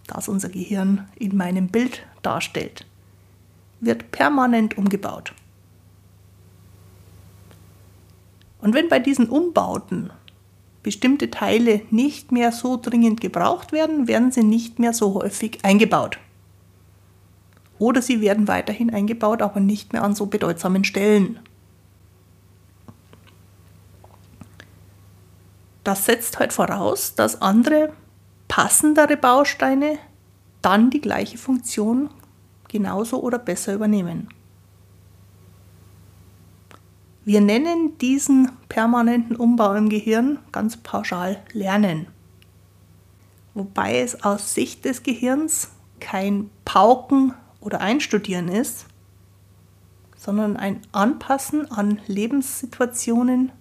das 0.07 0.27
unser 0.27 0.49
Gehirn 0.49 1.07
in 1.15 1.37
meinem 1.37 1.69
Bild 1.69 2.05
darstellt, 2.21 2.85
wird 3.79 4.11
permanent 4.11 4.77
umgebaut. 4.77 5.33
Und 8.59 8.75
wenn 8.75 8.89
bei 8.89 8.99
diesen 8.99 9.29
Umbauten 9.29 10.09
bestimmte 10.83 11.31
Teile 11.31 11.81
nicht 11.91 12.33
mehr 12.33 12.51
so 12.51 12.75
dringend 12.75 13.21
gebraucht 13.21 13.71
werden, 13.71 14.09
werden 14.09 14.33
sie 14.33 14.43
nicht 14.43 14.79
mehr 14.79 14.91
so 14.91 15.13
häufig 15.13 15.63
eingebaut. 15.63 16.19
Oder 17.79 18.01
sie 18.01 18.19
werden 18.19 18.49
weiterhin 18.49 18.93
eingebaut, 18.93 19.41
aber 19.41 19.61
nicht 19.61 19.93
mehr 19.93 20.03
an 20.03 20.13
so 20.13 20.25
bedeutsamen 20.25 20.83
Stellen. 20.83 21.39
Das 25.83 26.05
setzt 26.05 26.39
halt 26.39 26.53
voraus, 26.53 27.15
dass 27.15 27.41
andere 27.41 27.93
passendere 28.47 29.17
Bausteine 29.17 29.97
dann 30.61 30.89
die 30.89 31.01
gleiche 31.01 31.37
Funktion 31.37 32.09
genauso 32.67 33.21
oder 33.21 33.39
besser 33.39 33.73
übernehmen. 33.73 34.29
Wir 37.23 37.41
nennen 37.41 37.97
diesen 37.99 38.51
permanenten 38.67 39.35
Umbau 39.35 39.73
im 39.75 39.89
Gehirn 39.89 40.39
ganz 40.51 40.77
pauschal 40.77 41.41
Lernen. 41.53 42.07
Wobei 43.53 43.99
es 43.99 44.23
aus 44.23 44.53
Sicht 44.53 44.85
des 44.85 45.03
Gehirns 45.03 45.69
kein 45.99 46.49
Pauken 46.65 47.33
oder 47.59 47.81
Einstudieren 47.81 48.47
ist, 48.47 48.85
sondern 50.17 50.57
ein 50.57 50.81
Anpassen 50.91 51.69
an 51.71 51.99
Lebenssituationen 52.07 53.51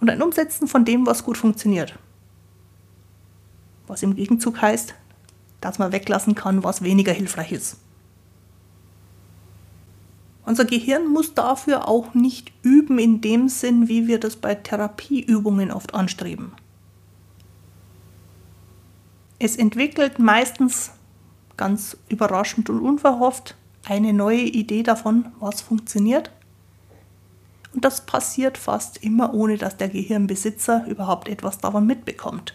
und 0.00 0.10
ein 0.10 0.22
Umsetzen 0.22 0.68
von 0.68 0.84
dem, 0.84 1.06
was 1.06 1.24
gut 1.24 1.36
funktioniert. 1.36 1.98
Was 3.86 4.02
im 4.02 4.14
Gegenzug 4.14 4.60
heißt, 4.60 4.94
dass 5.60 5.78
man 5.78 5.92
weglassen 5.92 6.34
kann, 6.34 6.62
was 6.62 6.82
weniger 6.82 7.12
hilfreich 7.12 7.52
ist. 7.52 7.76
Unser 10.44 10.64
Gehirn 10.64 11.08
muss 11.08 11.34
dafür 11.34 11.88
auch 11.88 12.14
nicht 12.14 12.52
üben 12.62 12.98
in 12.98 13.20
dem 13.20 13.48
Sinn, 13.48 13.88
wie 13.88 14.06
wir 14.06 14.18
das 14.18 14.36
bei 14.36 14.54
Therapieübungen 14.54 15.70
oft 15.70 15.92
anstreben. 15.94 16.52
Es 19.38 19.56
entwickelt 19.56 20.18
meistens 20.18 20.92
ganz 21.56 21.96
überraschend 22.08 22.70
und 22.70 22.80
unverhofft 22.80 23.56
eine 23.84 24.12
neue 24.12 24.40
Idee 24.40 24.82
davon, 24.82 25.26
was 25.38 25.60
funktioniert 25.60 26.30
und 27.78 27.84
das 27.84 28.06
passiert 28.06 28.58
fast 28.58 29.04
immer, 29.04 29.34
ohne 29.34 29.56
dass 29.56 29.76
der 29.76 29.88
Gehirnbesitzer 29.88 30.84
überhaupt 30.88 31.28
etwas 31.28 31.58
davon 31.58 31.86
mitbekommt. 31.86 32.54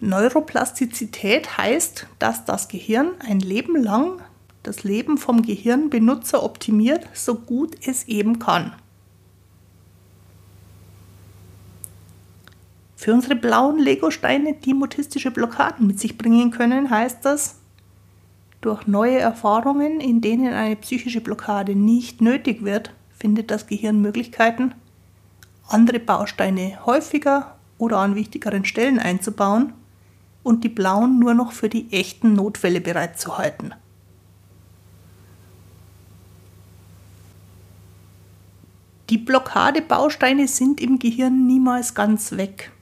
Neuroplastizität 0.00 1.58
heißt, 1.58 2.08
dass 2.18 2.44
das 2.44 2.66
Gehirn 2.66 3.12
ein 3.20 3.38
Leben 3.38 3.80
lang 3.80 4.20
das 4.64 4.82
Leben 4.82 5.16
vom 5.16 5.42
Gehirnbenutzer 5.42 6.42
optimiert, 6.42 7.06
so 7.12 7.36
gut 7.36 7.76
es 7.86 8.08
eben 8.08 8.40
kann. 8.40 8.72
Für 12.96 13.14
unsere 13.14 13.36
blauen 13.36 13.78
Legosteine, 13.78 14.54
die 14.54 14.74
mutistische 14.74 15.30
Blockaden 15.30 15.86
mit 15.86 16.00
sich 16.00 16.18
bringen 16.18 16.50
können, 16.50 16.90
heißt 16.90 17.24
das, 17.24 17.61
durch 18.62 18.86
neue 18.86 19.18
Erfahrungen, 19.18 20.00
in 20.00 20.20
denen 20.20 20.54
eine 20.54 20.76
psychische 20.76 21.20
Blockade 21.20 21.74
nicht 21.74 22.22
nötig 22.22 22.64
wird, 22.64 22.94
findet 23.10 23.50
das 23.50 23.66
Gehirn 23.66 24.00
Möglichkeiten, 24.00 24.74
andere 25.68 25.98
Bausteine 25.98 26.78
häufiger 26.86 27.56
oder 27.76 27.98
an 27.98 28.14
wichtigeren 28.14 28.64
Stellen 28.64 28.98
einzubauen 28.98 29.74
und 30.42 30.64
die 30.64 30.68
blauen 30.68 31.18
nur 31.18 31.34
noch 31.34 31.52
für 31.52 31.68
die 31.68 31.92
echten 31.92 32.34
Notfälle 32.34 32.80
bereitzuhalten. 32.80 33.74
Die 39.10 39.18
Blockadebausteine 39.18 40.48
sind 40.48 40.80
im 40.80 40.98
Gehirn 40.98 41.46
niemals 41.46 41.94
ganz 41.94 42.32
weg. 42.32 42.72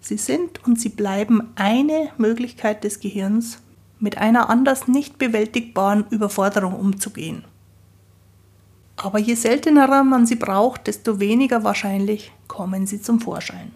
Sie 0.00 0.16
sind 0.16 0.64
und 0.64 0.80
sie 0.80 0.88
bleiben 0.88 1.52
eine 1.56 2.10
Möglichkeit 2.16 2.84
des 2.84 3.00
Gehirns, 3.00 3.61
mit 4.02 4.18
einer 4.18 4.50
anders 4.50 4.88
nicht 4.88 5.16
bewältigbaren 5.16 6.04
Überforderung 6.10 6.74
umzugehen. 6.74 7.44
Aber 8.96 9.18
je 9.18 9.34
seltener 9.34 10.04
man 10.04 10.26
sie 10.26 10.36
braucht, 10.36 10.88
desto 10.88 11.20
weniger 11.20 11.64
wahrscheinlich 11.64 12.32
kommen 12.48 12.86
sie 12.86 13.00
zum 13.00 13.20
Vorschein. 13.20 13.72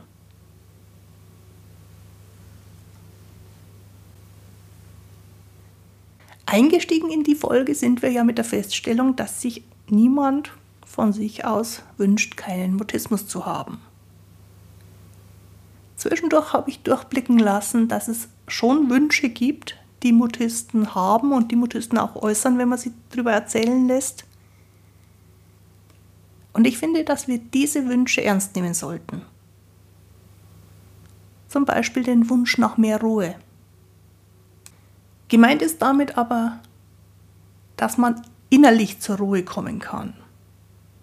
Eingestiegen 6.44 7.10
in 7.10 7.24
die 7.24 7.34
Folge 7.34 7.74
sind 7.74 8.02
wir 8.02 8.10
ja 8.10 8.22
mit 8.22 8.38
der 8.38 8.44
Feststellung, 8.44 9.16
dass 9.16 9.40
sich 9.40 9.64
niemand 9.88 10.52
von 10.84 11.12
sich 11.12 11.44
aus 11.44 11.82
wünscht, 11.96 12.36
keinen 12.36 12.76
Mutismus 12.76 13.26
zu 13.26 13.46
haben. 13.46 13.80
Zwischendurch 15.96 16.52
habe 16.52 16.70
ich 16.70 16.82
durchblicken 16.82 17.38
lassen, 17.38 17.88
dass 17.88 18.06
es 18.08 18.28
schon 18.46 18.90
Wünsche 18.90 19.28
gibt, 19.28 19.76
die 20.06 20.12
Mutisten 20.12 20.94
haben 20.94 21.32
und 21.32 21.50
die 21.50 21.56
Mutisten 21.56 21.98
auch 21.98 22.14
äußern, 22.14 22.58
wenn 22.58 22.68
man 22.68 22.78
sie 22.78 22.92
darüber 23.10 23.32
erzählen 23.32 23.88
lässt. 23.88 24.24
Und 26.52 26.64
ich 26.64 26.78
finde, 26.78 27.02
dass 27.02 27.26
wir 27.26 27.38
diese 27.38 27.88
Wünsche 27.88 28.22
ernst 28.22 28.54
nehmen 28.54 28.72
sollten. 28.72 29.22
Zum 31.48 31.64
Beispiel 31.64 32.04
den 32.04 32.30
Wunsch 32.30 32.56
nach 32.56 32.76
mehr 32.76 33.00
Ruhe. 33.00 33.34
Gemeint 35.26 35.60
ist 35.60 35.82
damit 35.82 36.16
aber, 36.16 36.60
dass 37.76 37.98
man 37.98 38.22
innerlich 38.48 39.00
zur 39.00 39.18
Ruhe 39.18 39.42
kommen 39.42 39.80
kann. 39.80 40.14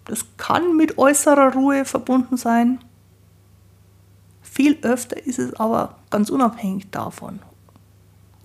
Das 0.06 0.24
kann 0.38 0.78
mit 0.78 0.96
äußerer 0.96 1.52
Ruhe 1.52 1.84
verbunden 1.84 2.38
sein. 2.38 2.82
Viel 4.40 4.78
öfter 4.80 5.22
ist 5.26 5.38
es 5.38 5.52
aber 5.60 5.98
ganz 6.08 6.30
unabhängig 6.30 6.90
davon. 6.90 7.40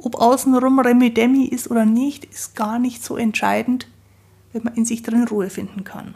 Ob 0.01 0.15
außenrum 0.15 0.79
Remi-Demi 0.79 1.45
ist 1.45 1.69
oder 1.69 1.85
nicht, 1.85 2.23
ist 2.25 2.55
gar 2.55 2.79
nicht 2.79 3.03
so 3.03 3.17
entscheidend, 3.17 3.87
wenn 4.53 4.63
man 4.63 4.75
in 4.75 4.85
sich 4.85 5.03
drin 5.03 5.25
Ruhe 5.25 5.49
finden 5.49 5.83
kann. 5.83 6.15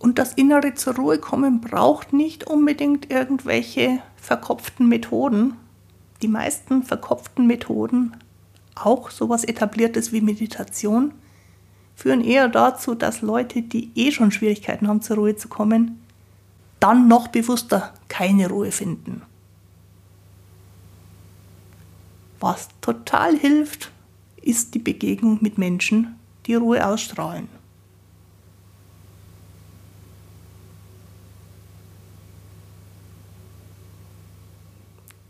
Und 0.00 0.18
das 0.18 0.34
innere 0.34 0.74
zur 0.74 0.96
Ruhe 0.96 1.18
kommen 1.18 1.60
braucht 1.60 2.12
nicht 2.12 2.44
unbedingt 2.44 3.10
irgendwelche 3.10 4.00
verkopften 4.16 4.88
Methoden. 4.88 5.54
Die 6.20 6.28
meisten 6.28 6.82
verkopften 6.82 7.46
Methoden, 7.46 8.16
auch 8.74 9.10
sowas 9.10 9.44
etabliertes 9.44 10.12
wie 10.12 10.20
Meditation, 10.20 11.12
führen 11.94 12.22
eher 12.22 12.48
dazu, 12.48 12.94
dass 12.94 13.22
Leute, 13.22 13.62
die 13.62 13.92
eh 13.94 14.10
schon 14.10 14.30
Schwierigkeiten 14.30 14.88
haben, 14.88 15.00
zur 15.00 15.16
Ruhe 15.16 15.36
zu 15.36 15.48
kommen, 15.48 16.03
dann 16.84 17.08
noch 17.08 17.28
bewusster 17.28 17.94
keine 18.08 18.50
Ruhe 18.50 18.70
finden. 18.70 19.22
Was 22.40 22.68
total 22.82 23.38
hilft, 23.38 23.90
ist 24.42 24.74
die 24.74 24.80
Begegnung 24.80 25.38
mit 25.40 25.56
Menschen, 25.56 26.18
die 26.44 26.56
Ruhe 26.56 26.86
ausstrahlen. 26.86 27.48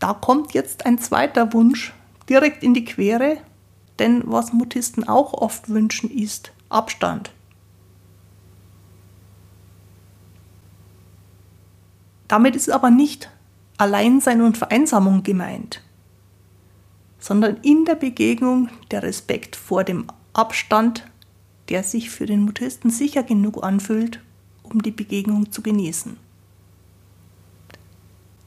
Da 0.00 0.12
kommt 0.12 0.54
jetzt 0.54 0.86
ein 0.86 0.98
zweiter 0.98 1.52
Wunsch 1.52 1.92
direkt 2.28 2.64
in 2.64 2.74
die 2.74 2.84
Quere, 2.84 3.36
denn 4.00 4.24
was 4.26 4.52
Mutisten 4.52 5.06
auch 5.06 5.32
oft 5.32 5.68
wünschen, 5.68 6.10
ist 6.10 6.50
Abstand. 6.68 7.33
Damit 12.34 12.56
ist 12.56 12.68
aber 12.68 12.90
nicht 12.90 13.30
Alleinsein 13.76 14.42
und 14.42 14.58
Vereinsamung 14.58 15.22
gemeint, 15.22 15.80
sondern 17.20 17.58
in 17.58 17.84
der 17.84 17.94
Begegnung 17.94 18.70
der 18.90 19.04
Respekt 19.04 19.54
vor 19.54 19.84
dem 19.84 20.08
Abstand, 20.32 21.06
der 21.68 21.84
sich 21.84 22.10
für 22.10 22.26
den 22.26 22.40
Mutisten 22.40 22.90
sicher 22.90 23.22
genug 23.22 23.62
anfühlt, 23.62 24.18
um 24.64 24.82
die 24.82 24.90
Begegnung 24.90 25.52
zu 25.52 25.62
genießen. 25.62 26.16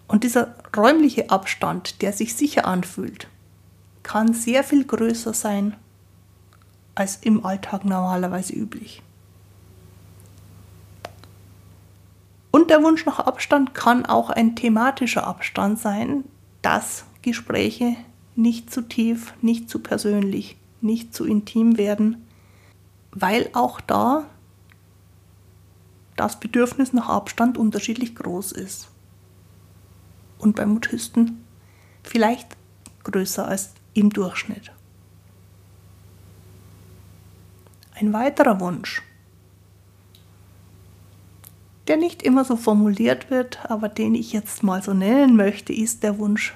Und 0.10 0.26
dieser 0.26 0.58
räumliche 0.76 1.30
Abstand, 1.30 2.02
der 2.02 2.12
sich 2.12 2.36
sicher 2.36 2.66
anfühlt, 2.66 3.30
kann 4.04 4.34
sehr 4.34 4.66
viel 4.66 4.84
größer 4.84 5.34
sein 5.34 5.78
als 6.94 7.20
im 7.22 7.46
Alltag 7.46 7.86
normalerweise 7.86 8.52
üblich. 8.52 9.02
Und 12.58 12.72
der 12.72 12.82
Wunsch 12.82 13.06
nach 13.06 13.20
Abstand 13.20 13.76
kann 13.76 14.08
auch 14.08 14.32
ein 14.32 14.56
thematischer 14.56 15.28
Abstand 15.28 15.78
sein, 15.78 16.24
dass 16.64 17.06
Gespräche 17.22 17.96
nicht 18.36 18.74
zu 18.74 18.82
tief, 18.82 19.36
nicht 19.44 19.70
zu 19.70 19.78
persönlich, 19.78 20.58
nicht 20.82 21.14
zu 21.14 21.26
intim 21.26 21.78
werden, 21.78 22.26
weil 23.12 23.52
auch 23.54 23.80
da 23.80 24.26
das 26.16 26.40
Bedürfnis 26.40 26.94
nach 26.94 27.10
Abstand 27.10 27.60
unterschiedlich 27.60 28.16
groß 28.16 28.54
ist. 28.54 28.90
Und 30.40 30.56
beim 30.56 30.70
Mutisten 30.70 31.46
vielleicht 32.02 32.58
größer 33.04 33.48
als 33.48 33.76
im 33.94 34.10
Durchschnitt. 34.10 34.72
Ein 37.94 38.14
weiterer 38.14 38.60
Wunsch, 38.60 39.04
der 41.88 41.98
nicht 41.98 42.22
immer 42.22 42.44
so 42.44 42.56
formuliert 42.56 43.30
wird, 43.30 43.60
aber 43.70 43.90
den 43.90 44.16
ich 44.16 44.34
jetzt 44.34 44.64
mal 44.64 44.82
so 44.84 44.94
nennen 44.94 45.36
möchte, 45.36 45.74
ist 45.74 46.04
der 46.04 46.20
Wunsch 46.20 46.54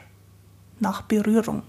nach 0.79 1.03
Berührung. 1.03 1.63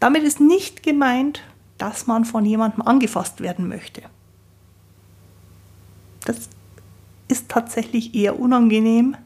Damit 0.00 0.22
ist 0.22 0.40
nicht 0.40 0.82
gemeint, 0.82 1.42
dass 1.78 2.06
man 2.06 2.24
von 2.24 2.44
jemandem 2.44 2.82
angefasst 2.82 3.40
werden 3.40 3.68
möchte. 3.68 4.02
Das 6.24 6.48
ist 7.28 7.48
tatsächlich 7.48 8.14
eher 8.14 8.38
unangenehm. 8.38 9.16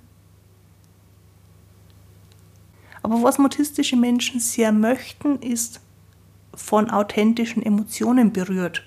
Aber 3.03 3.23
was 3.23 3.39
mutistische 3.39 3.97
Menschen 3.97 4.41
sehr 4.41 4.73
möchten, 4.73 5.41
ist 5.41 5.81
von 6.55 6.91
authentischen 6.91 7.63
Emotionen 7.63 8.33
berührt 8.33 8.83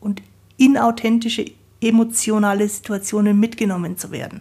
und 0.00 0.22
in 0.56 0.76
authentische 0.76 1.44
emotionale 1.80 2.68
Situationen 2.68 3.38
mitgenommen 3.38 3.96
zu 3.96 4.10
werden. 4.10 4.40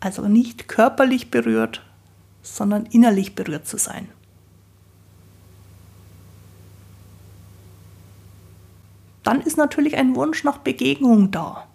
Also 0.00 0.28
nicht 0.28 0.68
körperlich 0.68 1.30
berührt, 1.30 1.82
sondern 2.42 2.86
innerlich 2.86 3.34
berührt 3.34 3.66
zu 3.66 3.78
sein. 3.78 4.08
Dann 9.24 9.40
ist 9.40 9.58
natürlich 9.58 9.96
ein 9.96 10.14
Wunsch 10.14 10.44
nach 10.44 10.58
Begegnung 10.58 11.30
da. 11.30 11.66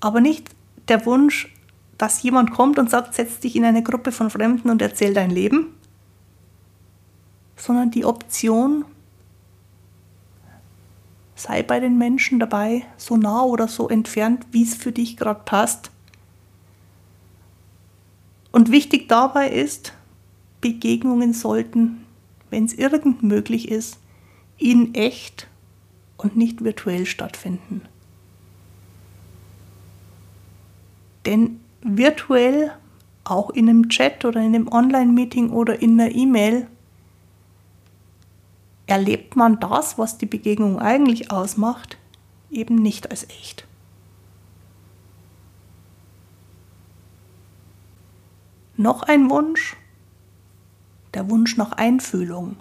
Aber 0.00 0.20
nicht 0.20 0.50
der 0.88 1.04
Wunsch, 1.06 1.52
dass 1.98 2.22
jemand 2.22 2.50
kommt 2.50 2.78
und 2.78 2.90
sagt, 2.90 3.14
setz 3.14 3.40
dich 3.40 3.56
in 3.56 3.64
eine 3.64 3.82
Gruppe 3.82 4.12
von 4.12 4.30
Fremden 4.30 4.70
und 4.70 4.82
erzähl 4.82 5.14
dein 5.14 5.30
Leben, 5.30 5.74
sondern 7.56 7.90
die 7.90 8.04
Option, 8.04 8.84
sei 11.44 11.62
bei 11.62 11.78
den 11.78 11.98
Menschen 11.98 12.38
dabei, 12.38 12.86
so 12.96 13.18
nah 13.18 13.42
oder 13.42 13.68
so 13.68 13.90
entfernt, 13.90 14.46
wie 14.50 14.62
es 14.62 14.74
für 14.74 14.92
dich 14.92 15.18
gerade 15.18 15.42
passt. 15.44 15.90
Und 18.50 18.70
wichtig 18.70 19.08
dabei 19.08 19.50
ist, 19.50 19.92
Begegnungen 20.62 21.34
sollten, 21.34 22.06
wenn 22.48 22.64
es 22.64 22.72
irgend 22.72 23.22
möglich 23.22 23.70
ist, 23.70 23.98
in 24.56 24.94
echt 24.94 25.46
und 26.16 26.34
nicht 26.34 26.64
virtuell 26.64 27.04
stattfinden. 27.04 27.82
Denn 31.26 31.60
virtuell, 31.82 32.72
auch 33.24 33.50
in 33.50 33.68
einem 33.68 33.90
Chat 33.90 34.24
oder 34.24 34.40
in 34.40 34.54
einem 34.54 34.68
Online-Meeting 34.68 35.50
oder 35.50 35.82
in 35.82 36.00
einer 36.00 36.14
E-Mail, 36.14 36.68
erlebt 38.86 39.36
man 39.36 39.60
das, 39.60 39.98
was 39.98 40.18
die 40.18 40.26
Begegnung 40.26 40.78
eigentlich 40.78 41.30
ausmacht, 41.30 41.98
eben 42.50 42.76
nicht 42.76 43.10
als 43.10 43.24
echt. 43.24 43.66
Noch 48.76 49.02
ein 49.02 49.30
Wunsch, 49.30 49.76
der 51.14 51.30
Wunsch 51.30 51.56
nach 51.56 51.72
Einfühlung. 51.72 52.56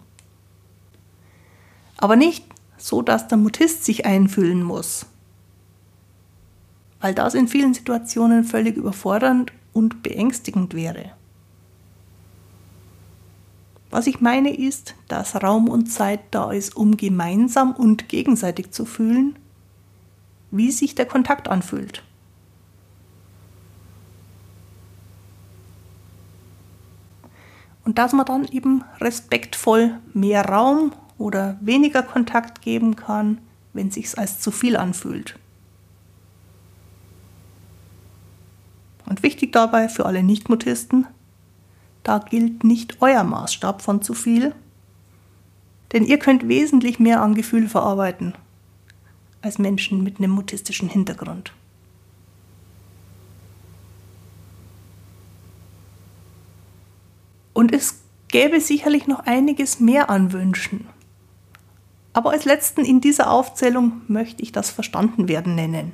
Aber 1.97 2.15
nicht 2.15 2.45
so, 2.77 3.01
dass 3.01 3.27
der 3.27 3.38
Mutist 3.38 3.83
sich 3.83 4.05
einfühlen 4.05 4.62
muss, 4.62 5.05
weil 6.99 7.15
das 7.15 7.33
in 7.33 7.47
vielen 7.47 7.73
Situationen 7.73 8.43
völlig 8.43 8.77
überfordernd 8.77 9.51
und 9.73 10.03
beängstigend 10.03 10.73
wäre. 10.73 11.13
Was 13.93 14.08
ich 14.08 14.21
meine 14.21 14.58
ist, 14.58 14.95
dass 15.08 15.43
Raum 15.43 15.69
und 15.69 15.86
Zeit 15.86 16.21
da 16.32 16.51
ist, 16.51 16.75
um 16.75 16.97
gemeinsam 16.97 17.73
und 17.73 18.10
gegenseitig 18.10 18.71
zu 18.71 18.86
fühlen, 18.86 19.38
wie 20.49 20.71
sich 20.71 20.95
der 20.95 21.06
Kontakt 21.06 21.47
anfühlt. 21.47 22.01
Und 27.86 27.99
dass 27.99 28.13
man 28.13 28.25
dann 28.25 28.45
eben 28.45 28.84
respektvoll 28.99 29.99
mehr 30.12 30.43
Raum 30.43 30.93
oder 31.19 31.60
weniger 31.62 32.01
Kontakt 32.01 32.63
geben 32.63 32.95
kann, 32.95 33.38
wenn 33.73 33.91
sich 33.91 34.17
als 34.17 34.39
zu 34.39 34.49
viel 34.49 34.75
anfühlt. 34.75 35.38
Und 39.06 39.21
wichtig 39.21 39.51
dabei 39.51 39.88
für 39.88 40.08
alle 40.08 40.23
Nichtmutisten, 40.23 41.06
da 42.03 42.19
gilt 42.19 42.63
nicht 42.63 43.01
euer 43.01 43.23
Maßstab 43.23 43.81
von 43.81 44.01
zu 44.01 44.13
viel, 44.13 44.53
denn 45.93 46.03
ihr 46.05 46.19
könnt 46.19 46.47
wesentlich 46.47 46.99
mehr 46.99 47.21
an 47.21 47.35
Gefühl 47.35 47.67
verarbeiten 47.67 48.33
als 49.41 49.59
Menschen 49.59 50.03
mit 50.03 50.17
einem 50.17 50.31
mutistischen 50.31 50.89
Hintergrund. 50.89 51.53
Und 57.53 57.73
es 57.73 58.01
gäbe 58.29 58.59
sicherlich 58.59 59.05
noch 59.05 59.19
einiges 59.19 59.79
mehr 59.79 60.09
an 60.09 60.31
Wünschen. 60.31 60.87
Aber 62.13 62.31
als 62.31 62.45
letzten 62.45 62.85
in 62.85 63.01
dieser 63.01 63.29
Aufzählung 63.29 64.01
möchte 64.07 64.43
ich 64.43 64.51
das 64.51 64.69
Verstandenwerden 64.69 65.55
nennen. 65.55 65.93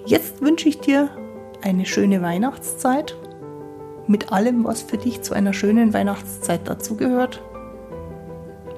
Jetzt 0.06 0.42
wünsche 0.42 0.70
ich 0.70 0.80
dir 0.80 1.10
eine 1.62 1.86
schöne 1.86 2.22
Weihnachtszeit 2.22 3.18
mit 4.08 4.32
allem, 4.32 4.64
was 4.64 4.84
für 4.84 4.98
dich 4.98 5.22
zu 5.22 5.34
einer 5.34 5.52
schönen 5.52 5.94
Weihnachtszeit 5.94 6.66
dazugehört. 6.66 7.44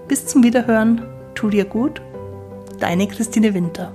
Bis 0.08 0.26
zum 0.26 0.43
Wiederhören, 0.43 1.04
tu 1.36 1.50
dir 1.50 1.66
gut, 1.66 2.02
deine 2.80 3.08
Christine 3.08 3.54
Winter. 3.54 3.94